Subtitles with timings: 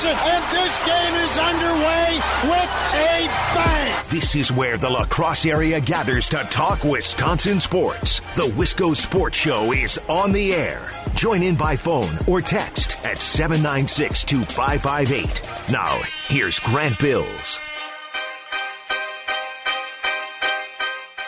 [0.00, 4.04] hits it, and this game is underway with a bang.
[4.08, 8.20] This is where the La Crosse area gathers to talk Wisconsin sports.
[8.34, 10.90] The Wisco Sports Show is on the air.
[11.14, 15.70] Join in by phone or text at 796 2558.
[15.70, 17.60] Now, here's Grant Bills.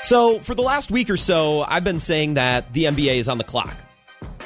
[0.02, 3.38] So, for the last week or so, I've been saying that the NBA is on
[3.38, 3.74] the clock.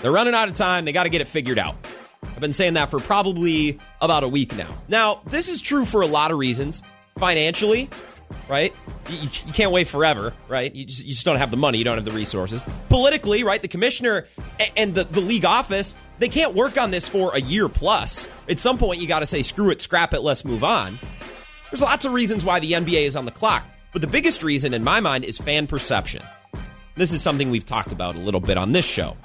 [0.02, 0.84] They're running out of time.
[0.84, 1.76] They got to get it figured out.
[2.36, 4.68] I've been saying that for probably about a week now.
[4.88, 6.82] Now, this is true for a lot of reasons.
[7.18, 7.88] Financially,
[8.46, 8.74] right?
[9.08, 10.74] You, you can't wait forever, right?
[10.74, 11.78] You just, you just don't have the money.
[11.78, 12.62] You don't have the resources.
[12.90, 13.62] Politically, right?
[13.62, 14.26] The commissioner
[14.76, 18.28] and the, the league office, they can't work on this for a year plus.
[18.50, 20.98] At some point, you got to say, screw it, scrap it, let's move on.
[21.70, 23.64] There's lots of reasons why the NBA is on the clock.
[23.92, 26.22] But the biggest reason, in my mind, is fan perception.
[26.96, 29.16] This is something we've talked about a little bit on this show.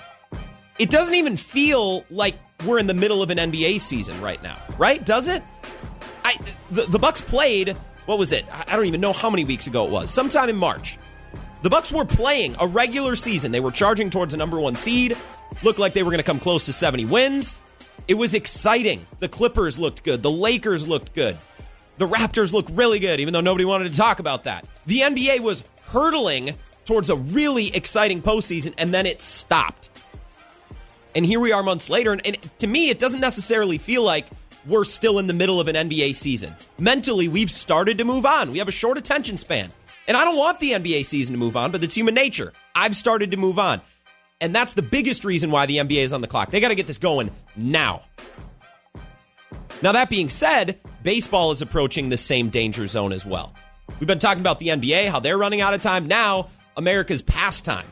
[0.81, 2.33] It doesn't even feel like
[2.65, 5.05] we're in the middle of an NBA season right now, right?
[5.05, 5.43] Does it?
[6.25, 6.35] I
[6.71, 7.77] the, the Bucks played.
[8.07, 8.45] What was it?
[8.51, 10.09] I don't even know how many weeks ago it was.
[10.09, 10.97] Sometime in March.
[11.61, 13.51] The Bucks were playing a regular season.
[13.51, 15.15] They were charging towards a number one seed.
[15.61, 17.53] Looked like they were going to come close to 70 wins.
[18.07, 19.05] It was exciting.
[19.19, 20.23] The Clippers looked good.
[20.23, 21.37] The Lakers looked good.
[21.97, 24.65] The Raptors looked really good, even though nobody wanted to talk about that.
[24.87, 29.90] The NBA was hurtling towards a really exciting postseason, and then it stopped.
[31.15, 34.25] And here we are months later, and, and, to me, it doesn't necessarily feel like
[34.65, 36.55] we're still in the middle of an NBA season.
[36.79, 38.51] Mentally, we've started to move on.
[38.51, 39.69] We have a short attention span.
[40.07, 42.53] And I don't want the NBA season to move on, but it's human nature.
[42.75, 43.81] I've started to move on.
[44.39, 46.51] And that's the biggest reason why the NBA is on the clock.
[46.51, 48.03] They got to get this going now.
[49.81, 53.53] Now, that being said, baseball is approaching the same danger zone as well.
[53.99, 56.07] We've been talking about the NBA, how they're running out of time.
[56.07, 57.85] Now, America's pastime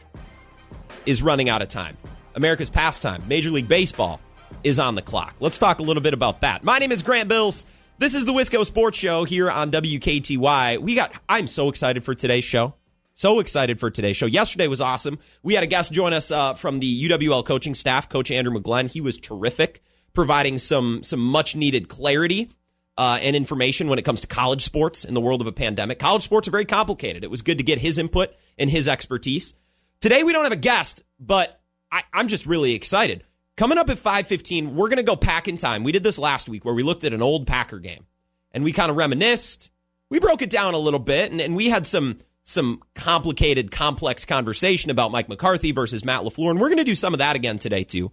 [1.06, 1.98] is running out of time.
[2.40, 4.22] America's pastime, Major League Baseball,
[4.64, 5.36] is on the clock.
[5.42, 6.64] Let's talk a little bit about that.
[6.64, 7.66] My name is Grant Bills.
[7.98, 10.78] This is the Wisco Sports Show here on WKTY.
[10.78, 12.76] We got I'm so excited for today's show.
[13.14, 14.26] So excited for today's show.
[14.26, 15.20] Yesterday was awesome.
[15.44, 18.90] We had a guest join us uh, from the UWL coaching staff, Coach Andrew McGlenn.
[18.90, 19.84] He was terrific,
[20.14, 22.50] providing some some much needed clarity
[22.98, 26.00] uh, and information when it comes to college sports in the world of a pandemic.
[26.00, 27.26] College sports are very complicated.
[27.26, 29.54] It was good to get his input and his expertise.
[30.00, 31.59] Today we don't have a guest, but
[31.92, 33.24] I, I'm just really excited.
[33.58, 35.84] Coming up at 5:15, we're going to go pack in time.
[35.84, 38.06] We did this last week where we looked at an old Packer game
[38.52, 39.72] and we kind of reminisced.
[40.10, 44.26] We broke it down a little bit and, and we had some some complicated, complex
[44.26, 47.36] conversation about Mike McCarthy versus Matt LaFleur, and we're going to do some of that
[47.36, 48.12] again today too.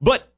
[0.00, 0.30] But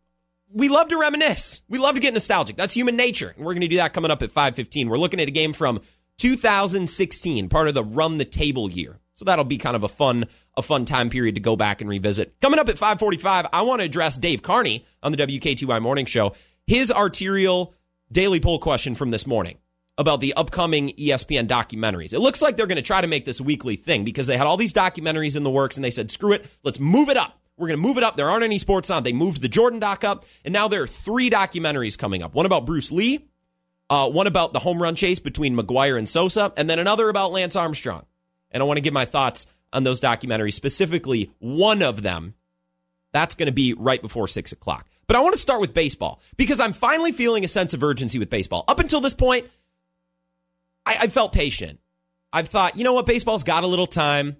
[0.53, 1.63] we love to reminisce.
[1.69, 2.57] We love to get nostalgic.
[2.57, 4.89] That's human nature, and we're going to do that coming up at 5:15.
[4.89, 5.81] We're looking at a game from
[6.19, 8.99] 2016, part of the Run the Table year.
[9.19, 11.91] So that'll be kind of a fun a fun time period to go back and
[11.91, 12.41] revisit.
[12.41, 16.37] Coming up at 5:45, I want to address Dave Carney on the WKTY Morning Show.
[16.69, 17.75] His arterial
[18.13, 19.59] daily poll question from this morning
[19.99, 22.13] about the upcoming ESPN documentaries.
[22.13, 24.37] It looks like they're going to try to make this a weekly thing because they
[24.37, 27.17] had all these documentaries in the works and they said, "Screw it, let's move it
[27.17, 28.17] up." We're going to move it up.
[28.17, 29.03] There aren't any sports on.
[29.03, 32.37] They moved the Jordan doc up, and now there are three documentaries coming up.
[32.37, 33.27] One about Bruce Lee,
[33.91, 37.33] uh, one about the home run chase between McGwire and Sosa, and then another about
[37.33, 38.05] Lance Armstrong.
[38.51, 42.35] And I want to give my thoughts on those documentaries, specifically one of them.
[43.13, 44.87] That's going to be right before six o'clock.
[45.07, 48.19] But I want to start with baseball because I'm finally feeling a sense of urgency
[48.19, 48.65] with baseball.
[48.69, 49.47] Up until this point,
[50.85, 51.81] I, I felt patient.
[52.33, 54.37] I've thought, you know what, baseball's got a little time.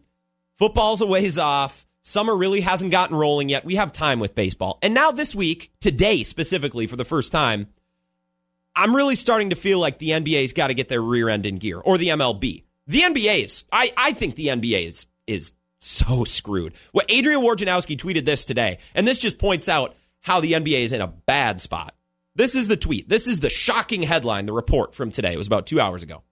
[0.59, 1.87] Football's a ways off.
[2.03, 3.65] Summer really hasn't gotten rolling yet.
[3.65, 4.79] We have time with baseball.
[4.83, 7.69] And now this week, today specifically, for the first time,
[8.75, 11.57] I'm really starting to feel like the NBA's got to get their rear end in
[11.57, 12.65] gear, or the MLB.
[12.89, 16.75] The NBA is, I, I think the NBA is, is so screwed.
[16.93, 20.93] What Adrian Wojnarowski tweeted this today, and this just points out how the NBA is
[20.93, 21.95] in a bad spot.
[22.35, 23.09] This is the tweet.
[23.09, 25.35] This is the shocking headline, the report from today.
[25.35, 26.23] It was about two hours ago.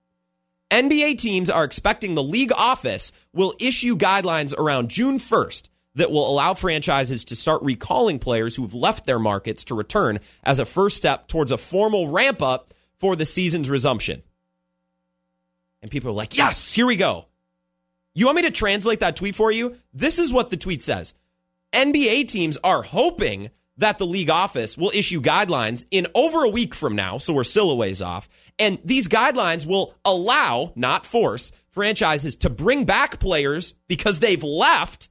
[0.71, 6.29] NBA teams are expecting the league office will issue guidelines around June 1st that will
[6.29, 10.65] allow franchises to start recalling players who have left their markets to return as a
[10.65, 14.23] first step towards a formal ramp up for the season's resumption.
[15.83, 17.27] And people are like, yes, here we go.
[18.15, 19.77] You want me to translate that tweet for you?
[19.93, 21.15] This is what the tweet says
[21.73, 26.75] NBA teams are hoping that the league office will issue guidelines in over a week
[26.75, 28.29] from now, so we're still a ways off.
[28.59, 35.11] And these guidelines will allow, not force, franchises to bring back players because they've left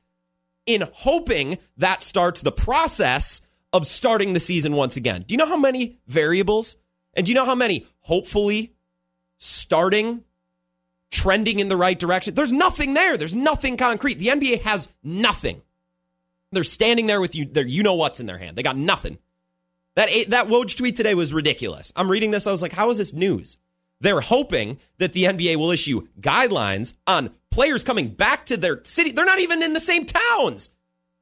[0.65, 3.41] in hoping that starts the process
[3.71, 5.23] of starting the season once again.
[5.27, 6.75] Do you know how many variables?
[7.13, 8.73] And do you know how many hopefully
[9.37, 10.23] starting,
[11.11, 12.35] trending in the right direction?
[12.35, 13.17] There's nothing there.
[13.17, 14.19] There's nothing concrete.
[14.19, 15.61] The NBA has nothing.
[16.51, 18.55] They're standing there with you, their you know what's in their hand.
[18.55, 19.17] They got nothing.
[19.95, 21.91] That that Woj tweet today was ridiculous.
[21.95, 22.47] I'm reading this.
[22.47, 23.57] I was like, how is this news?
[24.01, 29.11] They're hoping that the NBA will issue guidelines on players coming back to their city.
[29.11, 30.69] They're not even in the same towns,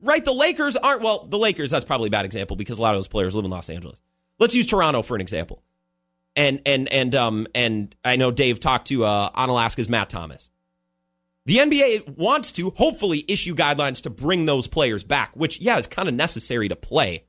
[0.02, 0.24] right?
[0.26, 1.02] The Lakers aren't.
[1.02, 1.72] Well, the Lakers.
[1.72, 4.02] That's probably a bad example because a lot of those players live in Los Angeles.
[4.40, 5.62] Let's use Toronto for an example.
[6.36, 10.50] And and and um and I know Dave talked to uh, Onalaska's Matt Thomas.
[11.46, 15.88] The NBA wants to hopefully issue guidelines to bring those players back, which yeah is
[15.88, 17.26] kind of necessary to play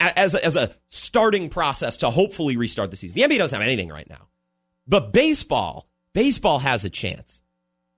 [0.00, 3.16] as a, as a starting process to hopefully restart the season.
[3.16, 4.28] The NBA doesn't have anything right now.
[4.86, 7.42] But baseball, baseball has a chance.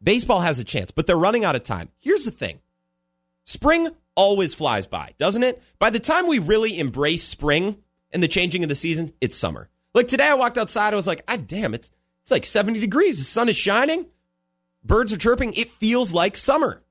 [0.03, 1.91] Baseball has a chance, but they're running out of time.
[1.99, 2.61] Here's the thing.
[3.45, 5.63] Spring always flies by, doesn't it?
[5.79, 7.77] By the time we really embrace spring
[8.11, 9.69] and the changing of the season, it's summer.
[9.95, 11.91] Like today I walked outside, I was like, ah damn, it's
[12.23, 13.19] it's like 70 degrees.
[13.19, 14.07] The sun is shining.
[14.85, 15.53] Birds are chirping.
[15.55, 16.83] It feels like summer.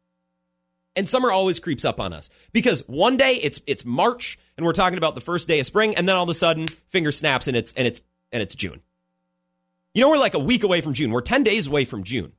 [0.95, 4.73] And summer always creeps up on us because one day it's it's March and we're
[4.73, 7.47] talking about the first day of spring, and then all of a sudden, finger snaps
[7.47, 8.01] and it's and it's
[8.31, 8.81] and it's June.
[9.93, 11.11] You know, we're like a week away from June.
[11.11, 12.33] We're 10 days away from June.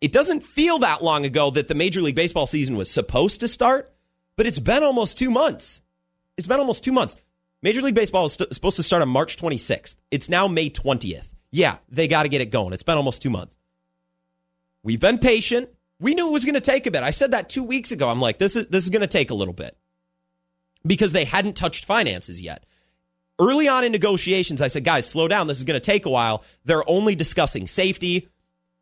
[0.00, 3.48] It doesn't feel that long ago that the Major League Baseball season was supposed to
[3.48, 3.92] start,
[4.36, 5.80] but it's been almost two months.
[6.36, 7.16] It's been almost two months.
[7.62, 9.96] Major League Baseball is st- supposed to start on March 26th.
[10.10, 11.28] It's now May 20th.
[11.52, 12.72] Yeah, they got to get it going.
[12.72, 13.56] It's been almost two months.
[14.82, 15.68] We've been patient.
[15.98, 17.02] We knew it was going to take a bit.
[17.02, 18.08] I said that two weeks ago.
[18.08, 19.76] I'm like, this is this is going to take a little bit
[20.86, 22.64] because they hadn't touched finances yet.
[23.38, 25.46] Early on in negotiations, I said, guys, slow down.
[25.46, 26.44] This is going to take a while.
[26.64, 28.28] They're only discussing safety.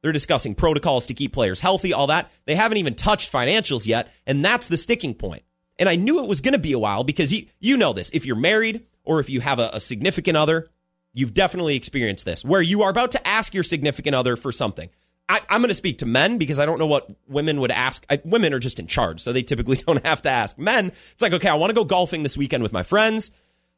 [0.02, 2.30] They're discussing protocols to keep players healthy, all that.
[2.44, 5.42] They haven't even touched financials yet, and that's the sticking point.
[5.78, 8.10] And I knew it was going to be a while because you you know this.
[8.10, 10.69] If you're married or if you have a, a significant other,
[11.14, 14.90] you've definitely experienced this where you are about to ask your significant other for something.
[15.28, 18.04] I, am going to speak to men because I don't know what women would ask.
[18.08, 20.58] I, women are just in charge, so they typically don't have to ask.
[20.58, 23.30] Men, it's like, okay, I want to go golfing this weekend with my friends,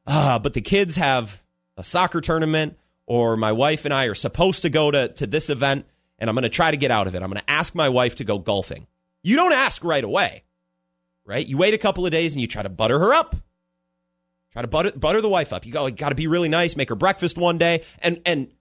[0.07, 1.43] uh, but the kids have
[1.77, 5.51] a soccer tournament, or my wife and I are supposed to go to, to this
[5.51, 5.87] event,
[6.19, 7.23] and I'm going to try to get out of it.
[7.23, 8.87] I'm going to ask my wife to go golfing.
[9.23, 10.45] You don't ask right away,
[11.25, 11.47] right?
[11.47, 13.37] You wait a couple of days and you try to butter her up.
[14.53, 15.65] Try to butter, butter the wife up.
[15.65, 18.53] You got, got to be really nice, make her breakfast one day, and and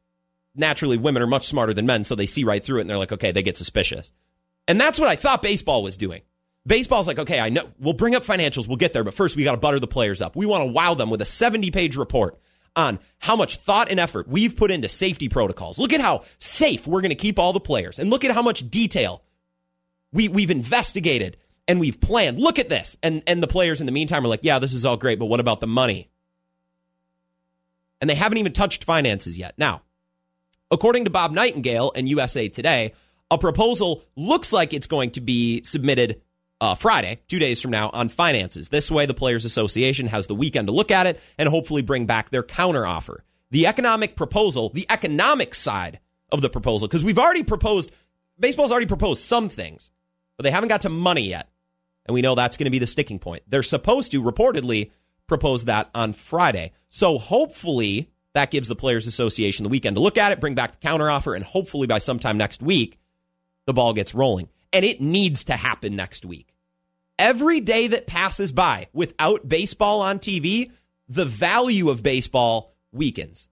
[0.56, 2.98] naturally women are much smarter than men, so they see right through it and they're
[2.98, 4.12] like, okay, they get suspicious.
[4.68, 6.22] And that's what I thought baseball was doing.
[6.68, 9.44] Baseball's like, okay, I know we'll bring up financials, we'll get there, but first we
[9.44, 10.36] got to butter the players up.
[10.36, 12.38] We want to wow them with a 70 page report
[12.76, 15.80] on how much thought and effort we've put into safety protocols.
[15.80, 18.44] Look at how safe we're going to keep all the players, and look at how
[18.44, 19.24] much detail
[20.12, 21.38] we, we've investigated
[21.70, 22.38] and we've planned.
[22.40, 22.98] Look at this.
[23.02, 25.28] And, and the players in the meantime are like, yeah, this is all great, but
[25.28, 26.10] what about the money?
[28.02, 29.54] And they haven't even touched finances yet.
[29.58, 29.84] Now,
[30.72, 32.94] According to Bob Nightingale and USA Today,
[33.32, 36.22] a proposal looks like it's going to be submitted
[36.62, 38.70] uh, Friday, two days from now, on finances.
[38.70, 42.06] This way, the Players Association has the weekend to look at it and hopefully bring
[42.06, 43.20] back their counteroffer.
[43.50, 46.00] The economic proposal, the economic side
[46.32, 47.92] of the proposal, because we've already proposed,
[48.40, 49.90] baseball's already proposed some things,
[50.38, 51.50] but they haven't got to money yet.
[52.10, 53.44] And we know that's going to be the sticking point.
[53.48, 54.90] They're supposed to reportedly
[55.28, 56.72] propose that on Friday.
[56.90, 60.72] So hopefully, that gives the Players Association the weekend to look at it, bring back
[60.72, 62.98] the counteroffer, and hopefully by sometime next week,
[63.68, 64.50] the ball gets rolling.
[64.74, 66.56] And it needs to happen next week.
[67.20, 70.72] Every day that passes by without baseball on TV,
[71.10, 73.50] the value of baseball weakens.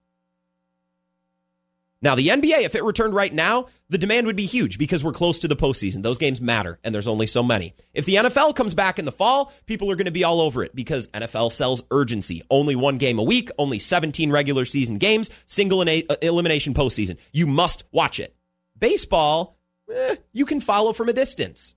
[2.00, 5.14] Now, the NBA, if it returned right now, the demand would be huge because we're
[5.14, 6.04] close to the postseason.
[6.04, 7.74] Those games matter, and there's only so many.
[7.92, 10.64] If the NFL comes back in the fall, people are going to be all over
[10.64, 12.44] it because NFL sells urgency.
[12.52, 17.18] Only one game a week, only 17 regular season games, single uh, elimination postseason.
[17.32, 18.36] You must watch it.
[18.78, 19.58] Baseball,
[19.92, 21.74] eh, you can follow from a distance.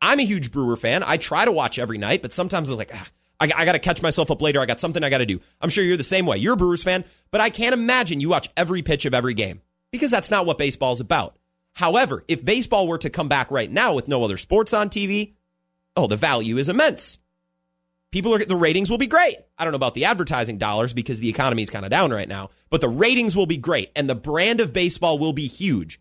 [0.00, 1.02] I'm a huge Brewer fan.
[1.04, 3.08] I try to watch every night, but sometimes I was like, ah,
[3.40, 4.60] I, I got to catch myself up later.
[4.60, 5.40] I got something I got to do.
[5.60, 6.36] I'm sure you're the same way.
[6.36, 9.60] You're a Brewers fan, but I can't imagine you watch every pitch of every game
[9.90, 11.36] because that's not what baseball is about.
[11.72, 15.34] However, if baseball were to come back right now with no other sports on TV,
[15.96, 17.18] oh, the value is immense.
[18.12, 19.36] People are the ratings will be great.
[19.56, 22.28] I don't know about the advertising dollars because the economy is kind of down right
[22.28, 26.00] now, but the ratings will be great and the brand of baseball will be huge.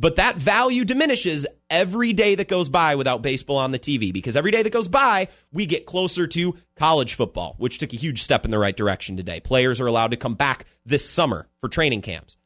[0.00, 4.36] But that value diminishes every day that goes by without baseball on the TV because
[4.36, 8.22] every day that goes by, we get closer to college football, which took a huge
[8.22, 9.40] step in the right direction today.
[9.40, 12.36] Players are allowed to come back this summer for training camps.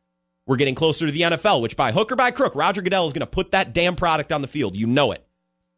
[0.47, 3.13] We're getting closer to the NFL, which by hook or by crook, Roger Goodell is
[3.13, 4.75] going to put that damn product on the field.
[4.75, 5.25] You know it.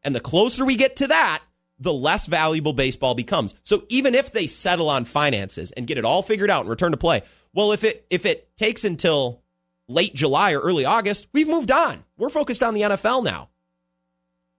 [0.04, 1.42] And the closer we get to that,
[1.80, 3.54] the less valuable baseball becomes.
[3.62, 6.92] So even if they settle on finances and get it all figured out and return
[6.92, 9.42] to play, well, if it if it takes until
[9.88, 12.04] late July or early August, we've moved on.
[12.16, 13.50] We're focused on the NFL now.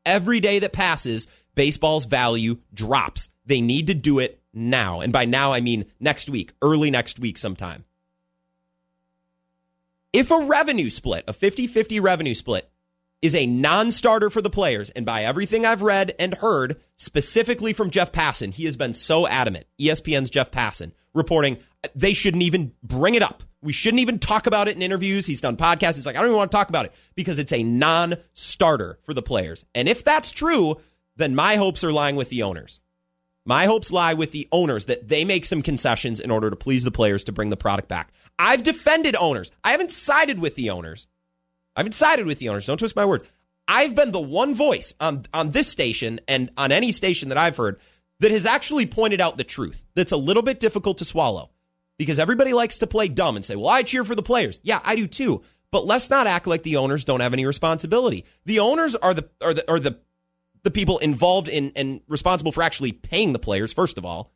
[0.05, 3.29] Every day that passes, baseball's value drops.
[3.45, 5.01] They need to do it now.
[5.01, 7.85] And by now, I mean next week, early next week sometime.
[10.13, 12.69] If a revenue split, a 50 50 revenue split,
[13.21, 17.73] is a non starter for the players, and by everything I've read and heard, specifically
[17.73, 21.57] from Jeff Passan, he has been so adamant, ESPN's Jeff Passan, reporting
[21.95, 23.43] they shouldn't even bring it up.
[23.65, 25.25] We shouldn't even talk about it in interviews.
[25.25, 25.95] He's done podcasts.
[25.95, 28.99] He's like, I don't even want to talk about it because it's a non starter
[29.01, 29.65] for the players.
[29.73, 30.77] And if that's true,
[31.17, 32.79] then my hopes are lying with the owners.
[33.45, 36.83] My hopes lie with the owners that they make some concessions in order to please
[36.83, 38.11] the players to bring the product back.
[38.39, 39.51] I've defended owners.
[39.63, 41.07] I haven't sided with the owners.
[41.75, 42.65] I haven't sided with the owners.
[42.65, 43.23] Don't twist my words.
[43.67, 47.57] I've been the one voice on, on this station and on any station that I've
[47.57, 47.79] heard
[48.19, 51.51] that has actually pointed out the truth that's a little bit difficult to swallow
[51.97, 54.59] because everybody likes to play dumb and say, well, I cheer for the players.
[54.63, 55.41] Yeah, I do too.
[55.71, 58.25] But let's not act like the owners don't have any responsibility.
[58.45, 59.99] The owners are the are the are the
[60.63, 64.31] the people involved in and responsible for actually paying the players, first of all,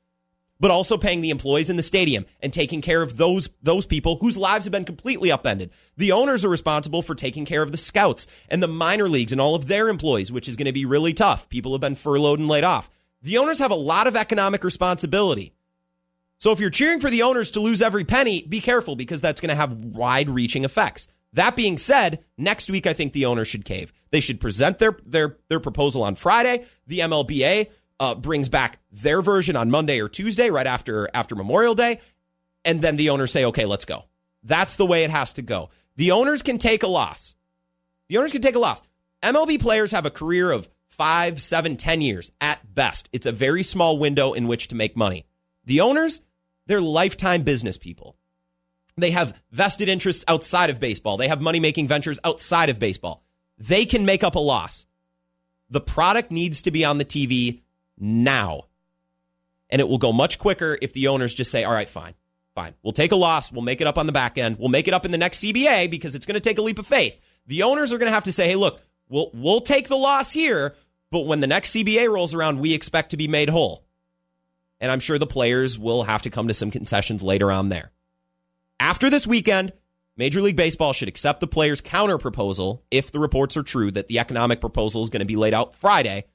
[0.59, 4.17] but also paying the employees in the stadium and taking care of those those people
[4.17, 5.71] whose lives have been completely upended.
[5.97, 9.39] The owners are responsible for taking care of the scouts and the minor leagues and
[9.39, 11.47] all of their employees, which is going to be really tough.
[11.47, 12.89] People have been furloughed and laid off.
[13.21, 15.53] The owners have a lot of economic responsibility.
[16.39, 19.41] So if you're cheering for the owners to lose every penny, be careful because that's
[19.41, 21.07] going to have wide reaching effects.
[21.33, 23.91] That being said, next week I think the owners should cave.
[24.11, 26.65] They should present their their their proposal on Friday.
[26.87, 27.67] The MLBA
[27.99, 31.99] uh, brings back their version on Monday or Tuesday, right after after Memorial Day,
[32.65, 34.05] and then the owners say, "Okay, let's go."
[34.41, 35.69] That's the way it has to go.
[35.97, 37.35] The owners can take a loss.
[38.07, 38.81] The owners can take a loss.
[39.21, 43.09] MLB players have a career of five, seven, ten years at best.
[43.11, 45.25] It's a very small window in which to make money.
[45.65, 46.21] The owners,
[46.69, 48.15] they're lifetime business people.
[48.95, 51.17] They have vested interests outside of baseball.
[51.17, 53.23] They have money making ventures outside of baseball.
[53.57, 54.85] They can make up a loss.
[55.71, 57.61] The product needs to be on the TV
[57.97, 58.65] now.
[59.71, 62.13] And it will go much quicker if the owners just say, all right, fine,
[62.53, 62.75] fine.
[62.83, 63.51] We'll take a loss.
[63.51, 64.59] We'll make it up on the back end.
[64.59, 66.77] We'll make it up in the next CBA because it's going to take a leap
[66.77, 67.19] of faith.
[67.47, 70.31] The owners are going to have to say, hey, look, we'll, we'll take the loss
[70.31, 70.75] here,
[71.09, 73.85] but when the next CBA rolls around, we expect to be made whole.
[74.81, 77.91] And I'm sure the players will have to come to some concessions later on there.
[78.79, 79.73] After this weekend,
[80.15, 84.07] Major League Baseball should accept the players' counter proposal if the reports are true that
[84.07, 86.25] the economic proposal is going to be laid out Friday.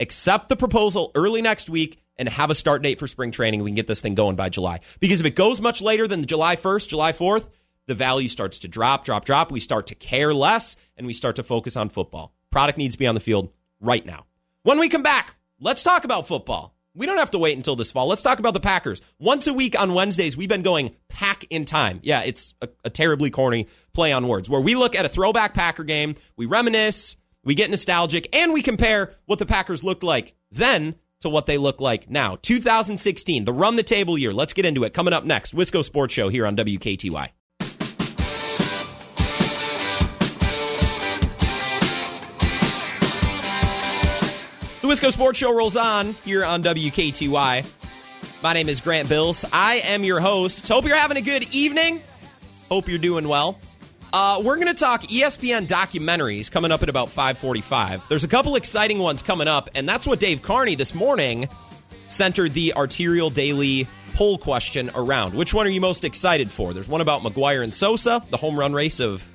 [0.00, 3.62] Accept the proposal early next week and have a start date for spring training.
[3.62, 4.80] We can get this thing going by July.
[5.00, 7.48] Because if it goes much later than July 1st, July 4th,
[7.86, 9.50] the value starts to drop, drop, drop.
[9.50, 12.32] We start to care less and we start to focus on football.
[12.50, 13.50] Product needs to be on the field
[13.80, 14.26] right now.
[14.62, 16.74] When we come back, let's talk about football.
[16.94, 18.06] We don't have to wait until this fall.
[18.06, 19.00] Let's talk about the Packers.
[19.18, 22.00] Once a week on Wednesdays, we've been going pack in time.
[22.02, 25.54] Yeah, it's a, a, terribly corny play on words where we look at a throwback
[25.54, 30.34] Packer game, we reminisce, we get nostalgic, and we compare what the Packers looked like
[30.50, 32.36] then to what they look like now.
[32.36, 34.32] 2016, the run the table year.
[34.32, 34.92] Let's get into it.
[34.92, 37.30] Coming up next, Wisco Sports Show here on WKTY.
[44.92, 47.64] Wisco Sports Show rolls on here on WKTY.
[48.42, 49.42] My name is Grant Bills.
[49.50, 50.68] I am your host.
[50.68, 52.02] Hope you're having a good evening.
[52.70, 53.58] Hope you're doing well.
[54.12, 58.06] Uh, we're going to talk ESPN documentaries coming up at about 5:45.
[58.08, 61.48] There's a couple exciting ones coming up, and that's what Dave Carney this morning
[62.08, 65.32] centered the Arterial Daily poll question around.
[65.32, 66.74] Which one are you most excited for?
[66.74, 69.26] There's one about McGwire and Sosa, the home run race of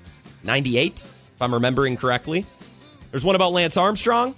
[0.43, 2.45] 98, if I'm remembering correctly.
[3.09, 4.35] There's one about Lance Armstrong,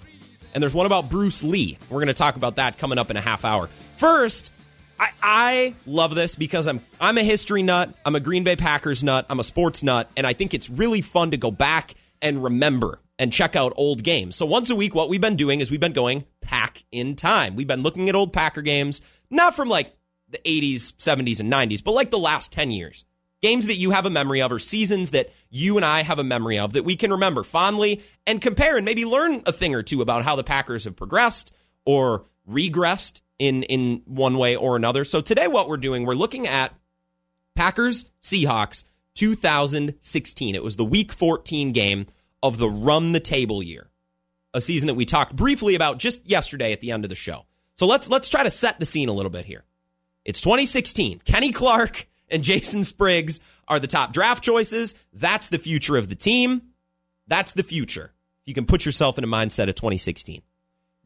[0.54, 1.78] and there's one about Bruce Lee.
[1.88, 3.68] We're going to talk about that coming up in a half hour.
[3.96, 4.52] First,
[4.98, 7.94] I, I love this because I'm I'm a history nut.
[8.04, 9.26] I'm a Green Bay Packers nut.
[9.30, 13.00] I'm a sports nut, and I think it's really fun to go back and remember
[13.18, 14.36] and check out old games.
[14.36, 17.56] So once a week, what we've been doing is we've been going pack in time.
[17.56, 19.94] We've been looking at old Packer games, not from like
[20.28, 23.04] the 80s, 70s, and 90s, but like the last 10 years
[23.42, 26.24] games that you have a memory of or seasons that you and I have a
[26.24, 29.82] memory of that we can remember fondly and compare and maybe learn a thing or
[29.82, 31.54] two about how the Packers have progressed
[31.84, 35.04] or regressed in in one way or another.
[35.04, 36.74] So today what we're doing, we're looking at
[37.54, 40.54] Packers Seahawks 2016.
[40.54, 42.06] It was the week 14 game
[42.42, 43.88] of the run the table year.
[44.52, 47.46] A season that we talked briefly about just yesterday at the end of the show.
[47.74, 49.64] So let's let's try to set the scene a little bit here.
[50.24, 51.20] It's 2016.
[51.24, 54.94] Kenny Clark and Jason Spriggs are the top draft choices.
[55.12, 56.62] That's the future of the team.
[57.26, 58.12] That's the future.
[58.46, 60.42] You can put yourself in a mindset of 2016.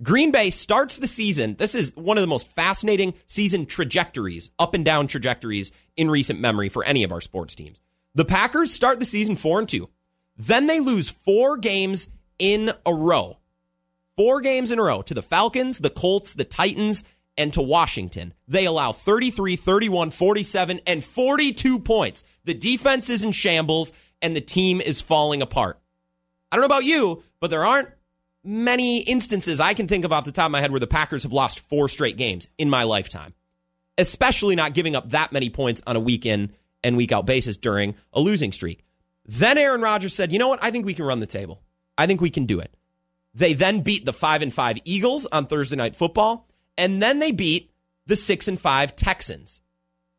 [0.02, 1.54] Green Bay starts the season.
[1.56, 6.40] This is one of the most fascinating season trajectories, up and down trajectories in recent
[6.40, 7.80] memory for any of our sports teams.
[8.14, 9.88] The Packers start the season 4 and 2.
[10.36, 13.38] Then they lose 4 games in a row.
[14.16, 17.04] 4 games in a row to the Falcons, the Colts, the Titans,
[17.36, 18.32] and to Washington.
[18.46, 22.24] They allow 33, 31, 47, and 42 points.
[22.44, 25.78] The defense is in shambles and the team is falling apart.
[26.50, 27.88] I don't know about you, but there aren't
[28.44, 31.22] many instances I can think of off the top of my head where the Packers
[31.22, 33.34] have lost four straight games in my lifetime,
[33.98, 37.56] especially not giving up that many points on a week in and week out basis
[37.56, 38.84] during a losing streak.
[39.26, 40.62] Then Aaron Rodgers said, "You know what?
[40.62, 41.62] I think we can run the table.
[41.96, 42.76] I think we can do it."
[43.34, 47.32] They then beat the 5 and 5 Eagles on Thursday night football, and then they
[47.32, 47.70] beat
[48.06, 49.60] the 6 and 5 Texans.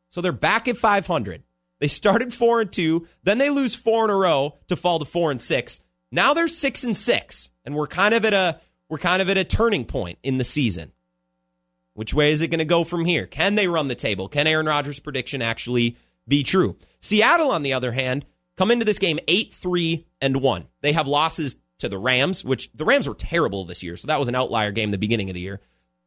[0.08, 1.44] So they're back at 500.
[1.80, 5.06] They started 4 and 2, then they lose 4 in a row to fall to
[5.06, 5.80] 4 and 6.
[6.12, 9.38] Now they're 6 and 6, and we're kind of at a we're kind of at
[9.38, 10.92] a turning point in the season.
[11.96, 13.26] Which way is it going to go from here?
[13.26, 14.28] Can they run the table?
[14.28, 15.96] Can Aaron Rodgers' prediction actually
[16.28, 16.78] be true?
[17.00, 18.26] Seattle on the other hand,
[18.58, 20.66] come into this game 8-3 and 1.
[20.82, 24.20] They have losses to the Rams, which the Rams were terrible this year, so that
[24.20, 25.62] was an outlier game the beginning of the year.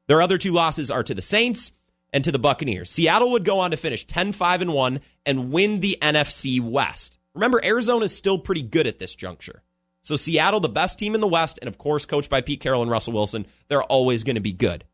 [0.08, 1.70] Their other two losses are to the Saints
[2.12, 2.90] and to the Buccaneers.
[2.90, 7.18] Seattle would go on to finish 10-5 and 1 and win the NFC West.
[7.34, 9.62] Remember Arizona is still pretty good at this juncture.
[10.02, 12.82] So Seattle the best team in the West and of course coached by Pete Carroll
[12.82, 14.84] and Russell Wilson, they're always going to be good.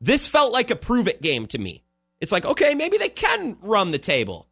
[0.00, 1.82] This felt like a prove it game to me.
[2.20, 4.46] It's like, okay, maybe they can run the table.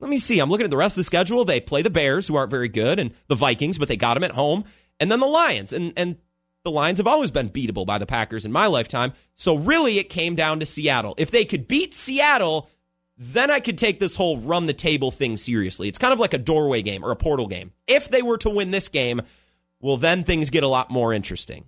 [0.00, 0.38] Let me see.
[0.38, 1.44] I'm looking at the rest of the schedule.
[1.44, 4.24] They play the Bears, who aren't very good, and the Vikings, but they got them
[4.24, 4.64] at home,
[5.00, 5.72] and then the Lions.
[5.72, 6.18] And and
[6.64, 9.12] the Lions have always been beatable by the Packers in my lifetime.
[9.34, 11.14] So really, it came down to Seattle.
[11.18, 12.70] If they could beat Seattle,
[13.18, 15.88] then I could take this whole run the table thing seriously.
[15.88, 17.72] It's kind of like a doorway game or a portal game.
[17.86, 19.20] If they were to win this game,
[19.80, 21.66] well, then things get a lot more interesting.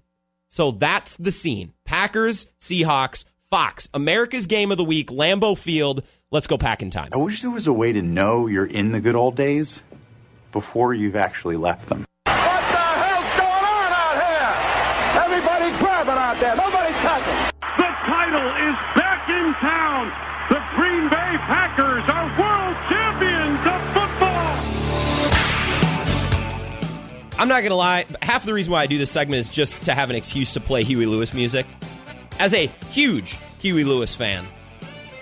[0.49, 1.75] So that's the scene.
[1.85, 6.03] Packers, Seahawks, Fox, America's game of the week, Lambeau Field.
[6.31, 7.11] Let's go pack in time.
[7.13, 9.83] I wish there was a way to know you're in the good old days
[10.53, 12.07] before you've actually left them.
[12.25, 15.23] What the hell's going on out here?
[15.23, 16.57] Everybody grabbing out there.
[16.57, 17.53] Nobody touching.
[17.61, 20.13] The title is back in town.
[20.49, 24.57] The Green Bay Packers are world champions of football.
[27.39, 28.07] I'm not going to lie.
[28.23, 30.61] Half the reason why I do this segment is just to have an excuse to
[30.61, 31.67] play Huey Lewis music.
[32.39, 34.45] As a huge Huey Lewis fan,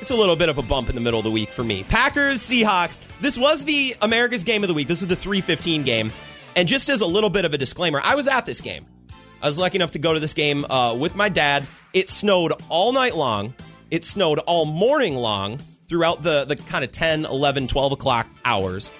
[0.00, 1.84] it's a little bit of a bump in the middle of the week for me.
[1.84, 3.00] Packers, Seahawks.
[3.20, 4.88] This was the America's game of the week.
[4.88, 6.12] This is the 315 game.
[6.56, 8.86] And just as a little bit of a disclaimer, I was at this game.
[9.44, 11.66] I was lucky enough to go to this game uh, with my dad.
[11.92, 13.52] It snowed all night long.
[13.90, 18.90] It snowed all morning long throughout the, the kind of 10, 11, 12 o'clock hours.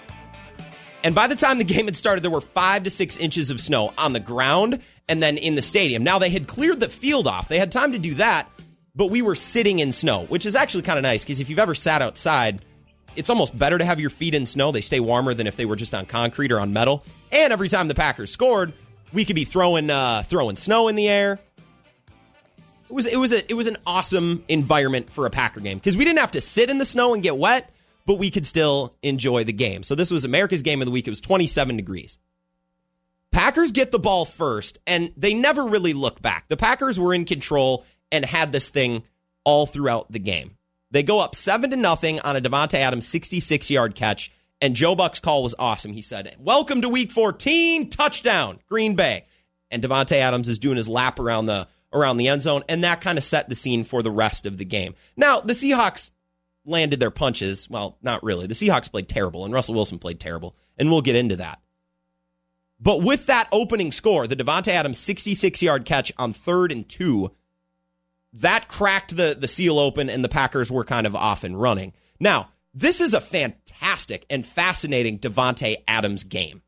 [1.03, 3.59] And by the time the game had started, there were five to six inches of
[3.59, 6.05] snow on the ground and then in the stadium.
[6.05, 7.49] Now, they had cleared the field off.
[7.49, 8.51] They had time to do that,
[8.95, 11.59] but we were sitting in snow, which is actually kind of nice because if you've
[11.59, 12.63] ever sat outside,
[13.17, 14.73] it's almost better to have your feet in snow.
[14.73, 17.03] They stay warmer than if they were just on concrete or on metal.
[17.33, 18.75] And every time the Packers scored,
[19.15, 21.39] we could be throwing uh, throwing snow in the air.
[22.89, 25.97] It was it was a it was an awesome environment for a Packer game because
[25.97, 27.71] we didn't have to sit in the snow and get wet,
[28.05, 29.83] but we could still enjoy the game.
[29.83, 31.07] So this was America's game of the week.
[31.07, 32.19] It was 27 degrees.
[33.33, 36.49] Packers get the ball first, and they never really look back.
[36.49, 39.03] The Packers were in control and had this thing
[39.43, 40.57] all throughout the game.
[40.93, 44.95] They go up seven to nothing on a Davante Adams 66 yard catch, and Joe
[44.95, 45.93] Buck's call was awesome.
[45.93, 49.27] He said, "Welcome to Week 14, touchdown, Green Bay."
[49.71, 53.01] And Davante Adams is doing his lap around the around the end zone, and that
[53.01, 54.95] kind of set the scene for the rest of the game.
[55.17, 56.11] Now the Seahawks
[56.65, 57.69] landed their punches.
[57.69, 58.47] Well, not really.
[58.47, 61.61] The Seahawks played terrible, and Russell Wilson played terrible, and we'll get into that.
[62.81, 67.31] But with that opening score, the Davante Adams 66 yard catch on third and two
[68.35, 71.93] that cracked the, the seal open and the Packers were kind of off and running.
[72.19, 76.63] Now, this is a fantastic and fascinating Davante Adams game.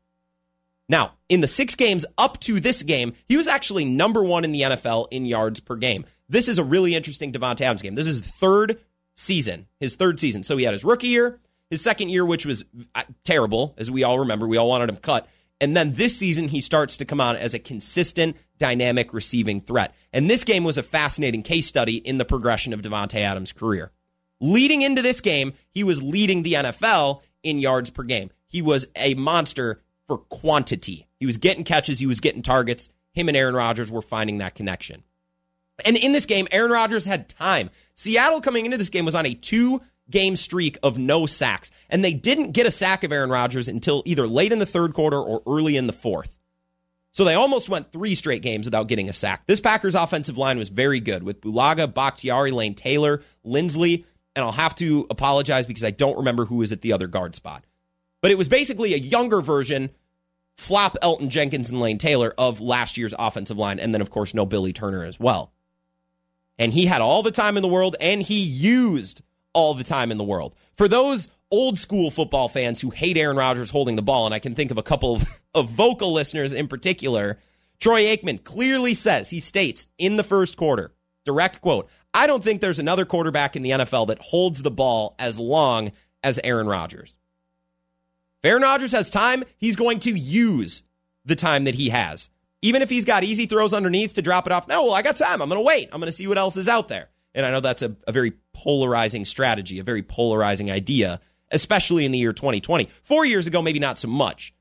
[0.89, 4.53] Now, in the six games up to this game, he was actually number one in
[4.53, 6.05] the NFL in yards per game.
[6.29, 7.95] This is a really interesting Davante Adams game.
[7.95, 8.79] This is his third
[9.15, 10.43] season, his third season.
[10.43, 11.39] So he had his rookie year,
[11.69, 12.63] his second year, which was
[12.95, 14.47] uh, terrible, as we all remember.
[14.47, 15.27] We all wanted him cut.
[15.59, 19.93] And then this season, he starts to come on as a consistent, dynamic receiving threat.
[20.13, 23.91] And this game was a fascinating case study in the progression of Davante Adams' career.
[24.39, 28.29] Leading into this game, he was leading the NFL in yards per game.
[28.47, 31.07] He was a monster for quantity.
[31.19, 32.89] He was getting catches, he was getting targets.
[33.13, 35.03] Him and Aaron Rodgers were finding that connection.
[35.85, 37.69] And in this game, Aaron Rodgers had time.
[37.95, 41.71] Seattle coming into this game was on a two game streak of no sacks.
[41.89, 44.93] And they didn't get a sack of Aaron Rodgers until either late in the third
[44.93, 46.37] quarter or early in the fourth.
[47.11, 49.47] So they almost went three straight games without getting a sack.
[49.47, 54.05] This Packers offensive line was very good with Bulaga, Bakhtiari, Lane Taylor, Linsley,
[54.37, 57.35] and I'll have to apologize because I don't remember who was at the other guard
[57.35, 57.65] spot.
[58.21, 59.89] But it was basically a younger version,
[60.57, 64.35] flop Elgton Jenkins and Lane Taylor of last year's offensive line, and then of course
[64.35, 65.51] no Billy Turner as well.
[66.59, 69.23] And he had all the time in the world and he used
[69.53, 70.53] all the time in the world.
[70.75, 74.39] For those old school football fans who hate Aaron Rodgers holding the ball, and I
[74.39, 77.39] can think of a couple of, of vocal listeners in particular,
[77.79, 80.91] Troy Aikman clearly says, he states in the first quarter,
[81.25, 85.13] direct quote, I don't think there's another quarterback in the NFL that holds the ball
[85.19, 85.91] as long
[86.23, 87.15] as Aaron Rodgers.
[88.41, 90.81] If Aaron Rodgers has time, he's going to use
[91.25, 92.31] the time that he has.
[92.63, 94.67] Even if he's got easy throws underneath to drop it off.
[94.67, 95.43] No, well, I got time.
[95.43, 95.89] I'm going to wait.
[95.91, 97.09] I'm going to see what else is out there.
[97.35, 101.19] And I know that's a, a very polarizing strategy, a very polarizing idea,
[101.51, 102.85] especially in the year 2020.
[103.03, 104.55] Four years ago, maybe not so much.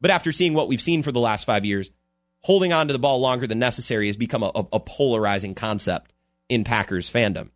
[0.00, 1.92] But after seeing what we've seen for the last five years,
[2.40, 6.12] holding on to the ball longer than necessary has become a, a, a polarizing concept
[6.48, 7.50] in Packers fandom.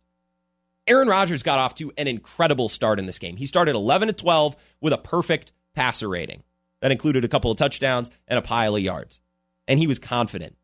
[0.87, 3.37] Aaron Rodgers got off to an incredible start in this game.
[3.37, 6.43] He started 11 to 12 with a perfect passer rating.
[6.81, 9.19] That included a couple of touchdowns and a pile of yards.
[9.67, 10.57] And he was confident.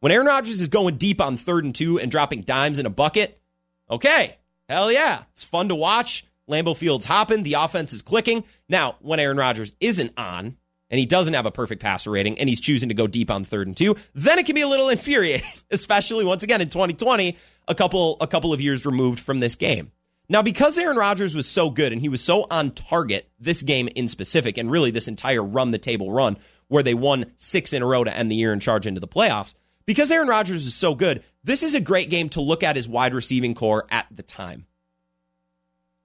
[0.00, 2.90] When Aaron Rodgers is going deep on third and two and dropping dimes in a
[2.90, 3.40] bucket,
[3.88, 4.36] okay,
[4.68, 5.22] hell yeah.
[5.32, 6.24] It's fun to watch.
[6.48, 7.42] Lambeau Field's hopping.
[7.42, 8.44] The offense is clicking.
[8.68, 10.56] Now, when Aaron Rodgers isn't on
[10.90, 13.44] and he doesn't have a perfect passer rating and he's choosing to go deep on
[13.44, 17.36] third and two, then it can be a little infuriating, especially once again in 2020,
[17.68, 19.92] a couple, a couple of years removed from this game.
[20.28, 23.88] Now, because Aaron Rodgers was so good and he was so on target this game
[23.94, 26.36] in specific, and really this entire run the table run
[26.68, 29.06] where they won six in a row to end the year and charge into the
[29.06, 32.74] playoffs, because Aaron Rodgers is so good, this is a great game to look at
[32.74, 34.66] his wide receiving core at the time.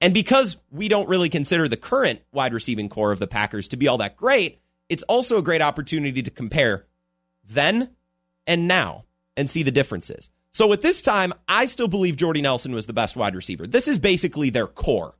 [0.01, 3.77] And because we don't really consider the current wide receiving core of the Packers to
[3.77, 4.60] be all that great,
[4.91, 6.85] it's also a great opportunity to compare
[7.45, 7.91] then
[8.45, 9.05] and now
[9.37, 10.29] and see the differences.
[10.51, 13.65] So at this time, I still believe Jordy Nelson was the best wide receiver.
[13.65, 15.15] This is basically their core.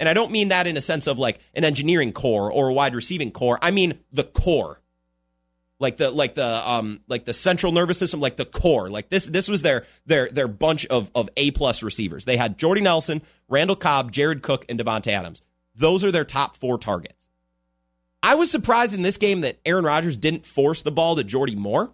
[0.00, 2.72] And I don't mean that in a sense of like an engineering core or a
[2.72, 3.58] wide receiving core.
[3.60, 4.80] I mean the core.
[5.78, 8.88] Like the like the um like the central nervous system, like the core.
[8.88, 12.24] Like this this was their their their bunch of of A plus receivers.
[12.24, 15.42] They had Jordy Nelson, Randall Cobb, Jared Cook, and Davante Adams.
[15.74, 17.21] Those are their top four targets.
[18.22, 21.56] I was surprised in this game that Aaron Rodgers didn't force the ball to Jordy
[21.56, 21.92] more